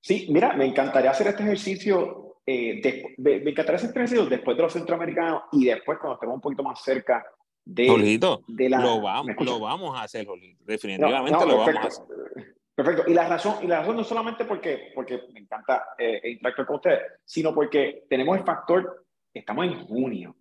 Sí, 0.00 0.26
mira, 0.30 0.54
me 0.54 0.64
encantaría 0.64 1.10
hacer 1.10 1.26
este 1.26 1.42
ejercicio, 1.42 2.38
eh, 2.46 2.80
de, 2.82 3.14
me, 3.18 3.38
me 3.40 3.50
encantaría 3.50 3.76
hacer 3.76 3.90
este 3.90 3.98
ejercicio 4.00 4.24
después 4.24 4.56
de 4.56 4.62
los 4.62 4.72
centroamericanos 4.72 5.42
y 5.52 5.66
después 5.66 5.98
cuando 5.98 6.14
estemos 6.14 6.36
un 6.36 6.40
poquito 6.40 6.62
más 6.62 6.82
cerca 6.82 7.22
de, 7.62 7.86
Jorgito, 7.86 8.42
de 8.48 8.70
la... 8.70 8.80
lo, 8.80 9.02
vamos, 9.02 9.94
a 9.94 10.04
hacer, 10.04 10.24
Jorgito. 10.26 10.64
Definitivamente 10.64 11.30
No, 11.32 11.40
no, 11.40 11.46
lo 11.46 11.58
vamos 11.58 11.76
a 11.76 11.86
hacer. 11.86 12.61
Perfecto. 12.84 13.10
Y 13.10 13.14
la 13.14 13.28
razón, 13.28 13.56
y 13.62 13.66
la 13.66 13.80
razón 13.80 13.96
no 13.96 14.04
solamente 14.04 14.44
porque, 14.44 14.92
porque 14.94 15.22
me 15.32 15.40
encanta 15.40 15.84
eh, 15.98 16.20
interactuar 16.24 16.66
con 16.66 16.76
ustedes, 16.76 17.00
sino 17.24 17.54
porque 17.54 18.04
tenemos 18.08 18.36
el 18.38 18.44
factor, 18.44 19.04
estamos 19.32 19.66
en 19.66 19.84
junio, 19.86 20.36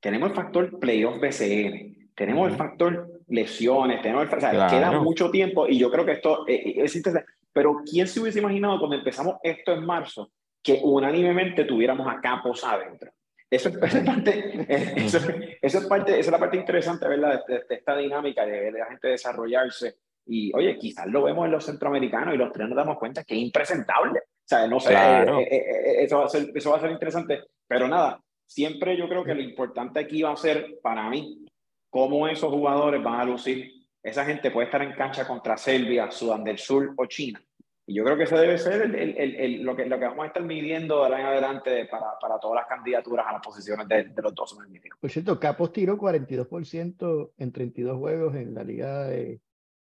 tenemos 0.00 0.30
el 0.30 0.34
factor 0.36 0.78
playoff 0.78 1.18
BCN, 1.20 2.10
tenemos 2.14 2.46
el 2.48 2.54
Ujú. 2.54 2.58
factor 2.64 3.10
lesiones, 3.28 4.02
tenemos 4.02 4.22
el, 4.30 4.36
o 4.36 4.40
sea, 4.40 4.50
Claro. 4.50 4.70
queda 4.78 4.90
mucho 5.00 5.30
tiempo 5.30 5.66
y 5.68 5.78
yo 5.78 5.90
creo 5.90 6.04
que 6.04 6.12
esto 6.12 6.46
eh, 6.48 6.74
es 6.76 6.94
interesante. 6.96 7.32
Pero 7.52 7.76
¿quién 7.90 8.06
se 8.06 8.20
hubiese 8.20 8.38
imaginado 8.40 8.78
cuando 8.78 8.96
empezamos 8.96 9.36
esto 9.42 9.72
en 9.72 9.84
marzo 9.84 10.30
que 10.62 10.80
unánimemente 10.82 11.64
tuviéramos 11.64 12.06
a 12.06 12.20
Campos 12.20 12.62
adentro? 12.64 13.10
Eso, 13.48 13.68
es- 13.68 13.76
esa 13.76 13.98
es 13.98 14.04
parte, 14.04 14.30
eh, 14.68 14.92
eso, 14.96 15.18
eso 15.62 15.78
es 15.78 15.86
parte, 15.86 16.10
esa 16.12 16.20
es 16.20 16.30
la 16.32 16.38
parte 16.38 16.56
interesante, 16.56 17.06
¿verdad? 17.08 17.42
De, 17.46 17.54
de- 17.54 17.64
de 17.68 17.74
esta 17.76 17.96
dinámica 17.96 18.44
de, 18.44 18.60
de 18.60 18.72
la 18.72 18.86
gente 18.86 19.08
desarrollarse. 19.08 19.94
Y 20.26 20.52
oye, 20.54 20.76
quizás 20.78 21.06
lo 21.06 21.22
vemos 21.22 21.44
en 21.46 21.52
los 21.52 21.64
centroamericanos 21.64 22.34
y 22.34 22.38
los 22.38 22.52
tres 22.52 22.68
nos 22.68 22.76
damos 22.76 22.98
cuenta 22.98 23.22
que 23.24 23.34
es 23.34 23.40
impresentable. 23.40 24.18
O 24.18 24.48
sea, 24.48 24.66
no 24.66 24.80
sé, 24.80 24.90
Claro. 24.90 25.38
eh, 25.40 25.48
eh, 25.50 25.56
eh, 25.56 26.04
eso, 26.04 26.18
va 26.18 26.26
a 26.26 26.28
ser, 26.28 26.50
eso 26.54 26.70
va 26.70 26.76
a 26.76 26.80
ser 26.80 26.90
interesante. 26.90 27.40
Pero 27.66 27.88
nada, 27.88 28.20
siempre 28.46 28.96
yo 28.96 29.08
creo 29.08 29.24
que 29.24 29.34
lo 29.34 29.42
importante 29.42 30.00
aquí 30.00 30.22
va 30.22 30.32
a 30.32 30.36
ser, 30.36 30.78
para 30.82 31.08
mí, 31.08 31.46
cómo 31.90 32.26
esos 32.28 32.50
jugadores 32.52 33.02
van 33.02 33.20
a 33.20 33.24
lucir. 33.24 33.72
Esa 34.02 34.24
gente 34.24 34.50
puede 34.50 34.66
estar 34.66 34.82
en 34.82 34.92
cancha 34.92 35.26
contra 35.26 35.56
Serbia, 35.56 36.10
Sudán 36.10 36.44
del 36.44 36.58
Sur 36.58 36.92
o 36.96 37.06
China. 37.06 37.40
Y 37.88 37.94
yo 37.94 38.04
creo 38.04 38.16
que 38.16 38.24
ese 38.24 38.36
debe 38.36 38.58
ser 38.58 38.82
el, 38.82 38.94
el, 38.96 39.16
el, 39.16 39.36
el, 39.36 39.62
lo, 39.62 39.76
que, 39.76 39.86
lo 39.86 39.96
que 39.98 40.06
vamos 40.06 40.24
a 40.24 40.26
estar 40.26 40.42
midiendo 40.42 40.96
de 40.96 41.02
ahora 41.04 41.20
en 41.20 41.26
adelante 41.26 41.84
para, 41.86 42.18
para 42.20 42.38
todas 42.40 42.56
las 42.56 42.66
candidaturas 42.66 43.26
a 43.28 43.32
las 43.34 43.42
posiciones 43.42 43.86
de, 43.86 44.04
de 44.04 44.22
los 44.22 44.34
dos 44.34 44.56
magníficos. 44.58 44.98
Por 45.00 45.08
cierto, 45.10 45.38
Capos 45.38 45.72
tiró 45.72 45.96
42% 45.96 47.30
en 47.38 47.52
32 47.52 47.96
juegos 47.96 48.34
en 48.34 48.54
la 48.54 48.64
Liga 48.64 49.04
de, 49.04 49.40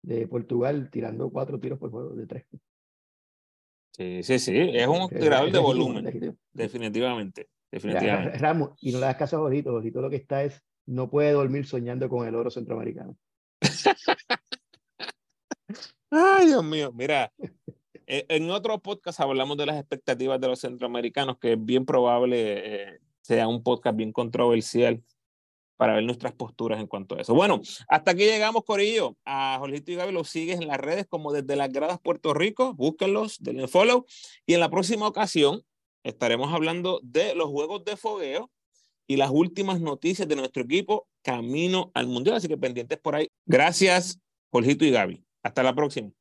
de 0.08 0.26
Portugal, 0.26 0.89
tirando 0.89 1.30
cuatro 1.30 1.60
tiros 1.60 1.78
por 1.78 1.91
juego 1.91 2.15
de 2.15 2.26
tres. 2.26 2.46
Sí, 3.91 4.24
sí, 4.24 4.39
sí. 4.39 4.58
Es 4.58 4.88
un 4.88 5.10
tirador 5.10 5.52
de 5.52 5.60
volumen. 5.60 6.38
Definitivamente. 6.54 7.50
Definitivamente. 7.70 8.38
Ramos, 8.38 8.70
y 8.80 8.93
no 8.93 9.00
le 9.00 9.08
das 9.08 9.17
caso 9.17 9.36
a 9.36 9.39
Jorito, 9.41 9.72
Jorito 9.72 10.02
lo 10.02 10.10
que 10.10 10.15
está 10.15 10.43
es, 10.43 10.63
no 10.86 11.10
puede 11.10 11.32
dormir 11.32 11.65
soñando 11.65 12.08
con 12.08 12.26
el 12.26 12.36
oro 12.36 12.50
centroamericano. 12.50 13.17
Ay, 16.10 16.46
Dios 16.48 16.63
mío. 16.63 16.93
Mira, 16.93 17.34
eh, 18.06 18.26
en 18.30 18.50
otro 18.50 18.80
podcast 18.80 19.20
hablamos 19.20 19.58
de 19.58 19.65
las 19.65 19.76
expectativas 19.78 20.39
de 20.39 20.48
los 20.48 20.62
centroamericanos, 20.62 21.38
que 21.38 21.54
es 21.54 21.65
bien 21.65 21.86
probable 21.86 22.93
eh, 22.93 23.00
sea 23.22 23.50
un 23.50 23.62
podcast 23.62 23.98
bien 23.98 24.13
controversial 24.13 25.04
para 25.78 25.94
ver 25.94 26.04
nuestras 26.04 26.34
posturas 26.34 26.80
en 26.80 26.88
cuanto 26.88 27.16
a 27.16 27.22
eso. 27.22 27.34
Bueno, 27.34 27.62
hasta 27.88 28.12
aquí 28.12 28.26
llegamos, 28.26 28.63
Corillo. 28.66 29.16
A 29.26 29.58
Jorgito 29.60 29.92
y 29.92 29.96
Gaby 29.96 30.12
los 30.12 30.30
sigues 30.30 30.60
en 30.60 30.68
las 30.68 30.78
redes 30.78 31.06
como 31.08 31.32
desde 31.32 31.56
las 31.56 31.70
gradas 31.70 32.00
Puerto 32.02 32.34
Rico. 32.34 32.74
Búsquenlos, 32.74 33.38
denle 33.40 33.68
follow. 33.68 34.06
Y 34.46 34.56
en 34.56 34.60
la 34.60 34.70
próxima 34.70 35.08
ocasión 35.08 35.62
estaremos 36.04 36.52
hablando 36.54 37.00
de 37.04 37.36
los 37.36 37.50
juegos 37.50 37.86
de 37.86 37.96
fogueo 37.96 38.52
y 39.06 39.16
las 39.16 39.30
últimas 39.32 39.80
noticias 39.80 40.28
de 40.28 40.36
nuestro 40.36 40.63
equipo 40.63 41.08
camino 41.22 41.92
al 41.94 42.08
mundial. 42.08 42.38
Así 42.38 42.48
que 42.48 42.58
pendientes 42.58 42.98
por 43.00 43.16
ahí. 43.16 43.30
Gracias, 43.46 44.20
Jorgito 44.52 44.84
y 44.84 44.92
Gaby. 44.92 45.24
Hasta 45.44 45.63
la 45.63 45.76
próxima. 45.76 46.16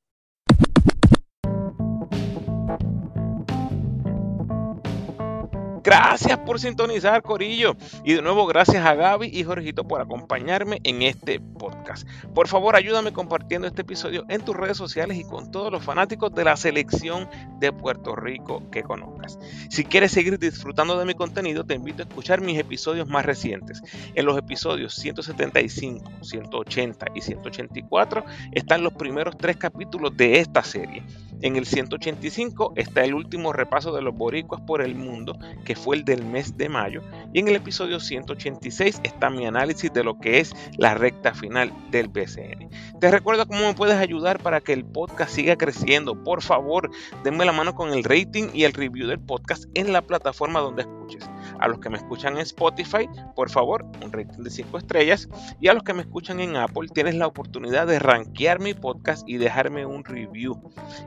Gracias 5.86 6.36
por 6.40 6.58
sintonizar, 6.58 7.22
Corillo. 7.22 7.76
Y 8.02 8.14
de 8.14 8.20
nuevo, 8.20 8.44
gracias 8.44 8.84
a 8.84 8.96
Gaby 8.96 9.30
y 9.32 9.44
Jorgito 9.44 9.86
por 9.86 10.00
acompañarme 10.00 10.80
en 10.82 11.02
este 11.02 11.38
podcast. 11.38 12.08
Por 12.34 12.48
favor, 12.48 12.74
ayúdame 12.74 13.12
compartiendo 13.12 13.68
este 13.68 13.82
episodio 13.82 14.24
en 14.28 14.44
tus 14.44 14.56
redes 14.56 14.76
sociales 14.76 15.16
y 15.16 15.22
con 15.22 15.52
todos 15.52 15.70
los 15.70 15.84
fanáticos 15.84 16.34
de 16.34 16.42
la 16.42 16.56
selección 16.56 17.28
de 17.60 17.70
Puerto 17.70 18.16
Rico 18.16 18.68
que 18.72 18.82
conozcas. 18.82 19.38
Si 19.70 19.84
quieres 19.84 20.10
seguir 20.10 20.40
disfrutando 20.40 20.98
de 20.98 21.04
mi 21.04 21.14
contenido, 21.14 21.62
te 21.62 21.74
invito 21.74 22.02
a 22.02 22.06
escuchar 22.06 22.40
mis 22.40 22.58
episodios 22.58 23.06
más 23.06 23.24
recientes. 23.24 23.80
En 24.16 24.26
los 24.26 24.36
episodios 24.36 24.92
175, 24.92 26.24
180 26.24 27.06
y 27.14 27.20
184 27.20 28.24
están 28.50 28.82
los 28.82 28.92
primeros 28.94 29.38
tres 29.38 29.56
capítulos 29.56 30.16
de 30.16 30.40
esta 30.40 30.64
serie. 30.64 31.04
En 31.42 31.56
el 31.56 31.66
185 31.66 32.72
está 32.76 33.04
el 33.04 33.14
último 33.14 33.52
repaso 33.52 33.94
de 33.94 34.00
los 34.00 34.16
boricuas 34.16 34.62
por 34.62 34.80
el 34.80 34.94
mundo, 34.94 35.38
que 35.64 35.75
fue 35.76 35.96
el 35.96 36.04
del 36.04 36.24
mes 36.24 36.56
de 36.56 36.68
mayo. 36.68 37.02
Y 37.32 37.40
en 37.40 37.48
el 37.48 37.56
episodio 37.56 38.00
186 38.00 39.00
está 39.04 39.30
mi 39.30 39.46
análisis 39.46 39.92
de 39.92 40.02
lo 40.02 40.18
que 40.18 40.40
es 40.40 40.54
la 40.76 40.94
recta 40.94 41.34
final 41.34 41.72
del 41.90 42.08
BCN. 42.08 42.70
Te 43.00 43.10
recuerdo 43.10 43.46
cómo 43.46 43.60
me 43.60 43.74
puedes 43.74 43.96
ayudar 43.96 44.42
para 44.42 44.60
que 44.60 44.72
el 44.72 44.84
podcast 44.84 45.32
siga 45.32 45.56
creciendo. 45.56 46.22
Por 46.24 46.42
favor, 46.42 46.90
denme 47.22 47.44
la 47.44 47.52
mano 47.52 47.74
con 47.74 47.92
el 47.92 48.04
rating 48.04 48.48
y 48.52 48.64
el 48.64 48.72
review 48.72 49.06
del 49.06 49.20
podcast 49.20 49.64
en 49.74 49.92
la 49.92 50.02
plataforma 50.02 50.60
donde 50.60 50.82
escuches. 50.82 51.28
A 51.60 51.68
los 51.68 51.80
que 51.80 51.90
me 51.90 51.96
escuchan 51.96 52.34
en 52.34 52.40
Spotify, 52.40 53.08
por 53.34 53.50
favor, 53.50 53.84
un 54.04 54.12
rating 54.12 54.42
de 54.42 54.50
5 54.50 54.78
estrellas. 54.78 55.28
Y 55.60 55.68
a 55.68 55.74
los 55.74 55.82
que 55.82 55.94
me 55.94 56.02
escuchan 56.02 56.40
en 56.40 56.56
Apple, 56.56 56.88
tienes 56.92 57.14
la 57.14 57.26
oportunidad 57.26 57.86
de 57.86 57.98
rankear 57.98 58.60
mi 58.60 58.74
podcast 58.74 59.28
y 59.28 59.36
dejarme 59.36 59.86
un 59.86 60.04
review. 60.04 60.60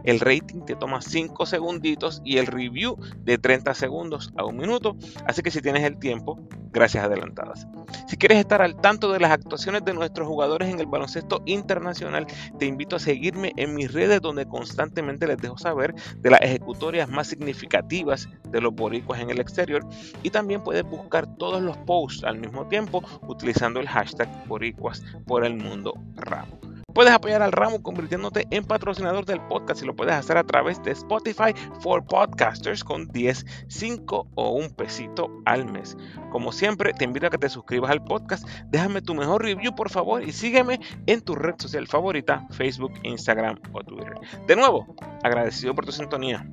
El 0.03 0.19
rating 0.19 0.61
te 0.65 0.75
toma 0.75 1.01
5 1.01 1.45
segunditos 1.45 2.21
y 2.23 2.37
el 2.37 2.47
review 2.47 2.97
de 3.19 3.37
30 3.37 3.73
segundos 3.73 4.31
a 4.37 4.45
un 4.45 4.57
minuto. 4.57 4.95
Así 5.25 5.41
que 5.41 5.51
si 5.51 5.61
tienes 5.61 5.83
el 5.83 5.97
tiempo, 5.99 6.39
gracias 6.71 7.03
adelantadas. 7.03 7.67
Si 8.07 8.17
quieres 8.17 8.39
estar 8.39 8.61
al 8.61 8.75
tanto 8.75 9.11
de 9.11 9.19
las 9.19 9.31
actuaciones 9.31 9.83
de 9.85 9.93
nuestros 9.93 10.27
jugadores 10.27 10.69
en 10.69 10.79
el 10.79 10.85
baloncesto 10.85 11.41
internacional, 11.45 12.27
te 12.57 12.65
invito 12.65 12.95
a 12.95 12.99
seguirme 12.99 13.53
en 13.55 13.75
mis 13.75 13.91
redes 13.91 14.21
donde 14.21 14.45
constantemente 14.45 15.27
les 15.27 15.37
dejo 15.37 15.57
saber 15.57 15.93
de 16.17 16.29
las 16.29 16.41
ejecutorias 16.41 17.09
más 17.09 17.27
significativas 17.27 18.29
de 18.49 18.61
los 18.61 18.73
boricuas 18.73 19.19
en 19.21 19.29
el 19.29 19.39
exterior 19.39 19.85
y 20.23 20.29
también 20.39 20.63
puedes 20.63 20.83
buscar 20.83 21.27
todos 21.35 21.61
los 21.61 21.75
posts 21.79 22.23
al 22.23 22.39
mismo 22.39 22.65
tiempo 22.65 23.03
utilizando 23.27 23.81
el 23.81 23.89
hashtag 23.89 24.29
boricuas 24.47 25.03
por 25.27 25.43
el 25.43 25.57
mundo 25.57 25.93
ramo. 26.15 26.57
Puedes 26.93 27.11
apoyar 27.11 27.41
al 27.41 27.51
ramo 27.51 27.83
convirtiéndote 27.83 28.47
en 28.49 28.63
patrocinador 28.63 29.25
del 29.25 29.41
podcast 29.41 29.83
y 29.83 29.85
lo 29.85 29.97
puedes 29.97 30.15
hacer 30.15 30.37
a 30.37 30.45
través 30.45 30.81
de 30.81 30.91
Spotify 30.91 31.53
for 31.81 32.05
Podcasters 32.05 32.85
con 32.85 33.09
10, 33.09 33.45
5 33.67 34.27
o 34.33 34.49
un 34.51 34.69
pesito 34.69 35.29
al 35.45 35.69
mes. 35.69 35.97
Como 36.31 36.53
siempre, 36.53 36.93
te 36.93 37.03
invito 37.03 37.27
a 37.27 37.29
que 37.29 37.37
te 37.37 37.49
suscribas 37.49 37.91
al 37.91 38.01
podcast, 38.01 38.47
déjame 38.67 39.01
tu 39.01 39.15
mejor 39.15 39.43
review 39.43 39.75
por 39.75 39.89
favor 39.89 40.23
y 40.23 40.31
sígueme 40.31 40.79
en 41.05 41.19
tu 41.19 41.35
red 41.35 41.55
social 41.57 41.85
favorita, 41.85 42.47
Facebook, 42.51 42.93
Instagram 43.03 43.59
o 43.73 43.83
Twitter. 43.83 44.13
De 44.47 44.55
nuevo, 44.55 44.95
agradecido 45.21 45.75
por 45.75 45.85
tu 45.85 45.91
sintonía. 45.91 46.47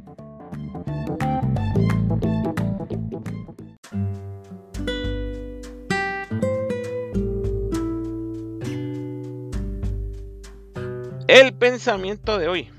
El 11.37 11.53
pensamiento 11.53 12.39
de 12.39 12.49
hoy. 12.49 12.71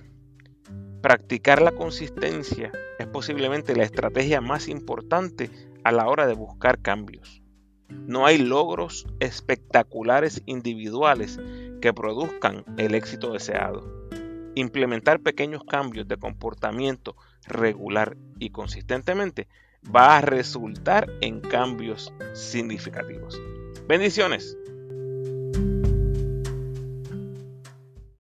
Practicar 1.03 1.61
la 1.61 1.73
consistencia 1.73 2.71
es 2.97 3.05
posiblemente 3.05 3.75
la 3.75 3.83
estrategia 3.83 4.41
más 4.41 4.67
importante 4.67 5.51
a 5.83 5.91
la 5.91 6.07
hora 6.07 6.25
de 6.25 6.33
buscar 6.33 6.81
cambios. 6.81 7.43
No 7.87 8.25
hay 8.25 8.39
logros 8.39 9.05
espectaculares 9.19 10.41
individuales 10.47 11.39
que 11.83 11.93
produzcan 11.93 12.65
el 12.79 12.95
éxito 12.95 13.31
deseado. 13.31 14.09
Implementar 14.55 15.19
pequeños 15.19 15.63
cambios 15.63 16.07
de 16.07 16.17
comportamiento 16.17 17.15
regular 17.45 18.17
y 18.39 18.49
consistentemente 18.49 19.47
va 19.95 20.17
a 20.17 20.21
resultar 20.21 21.07
en 21.21 21.41
cambios 21.41 22.11
significativos. 22.33 23.39
Bendiciones. 23.87 24.57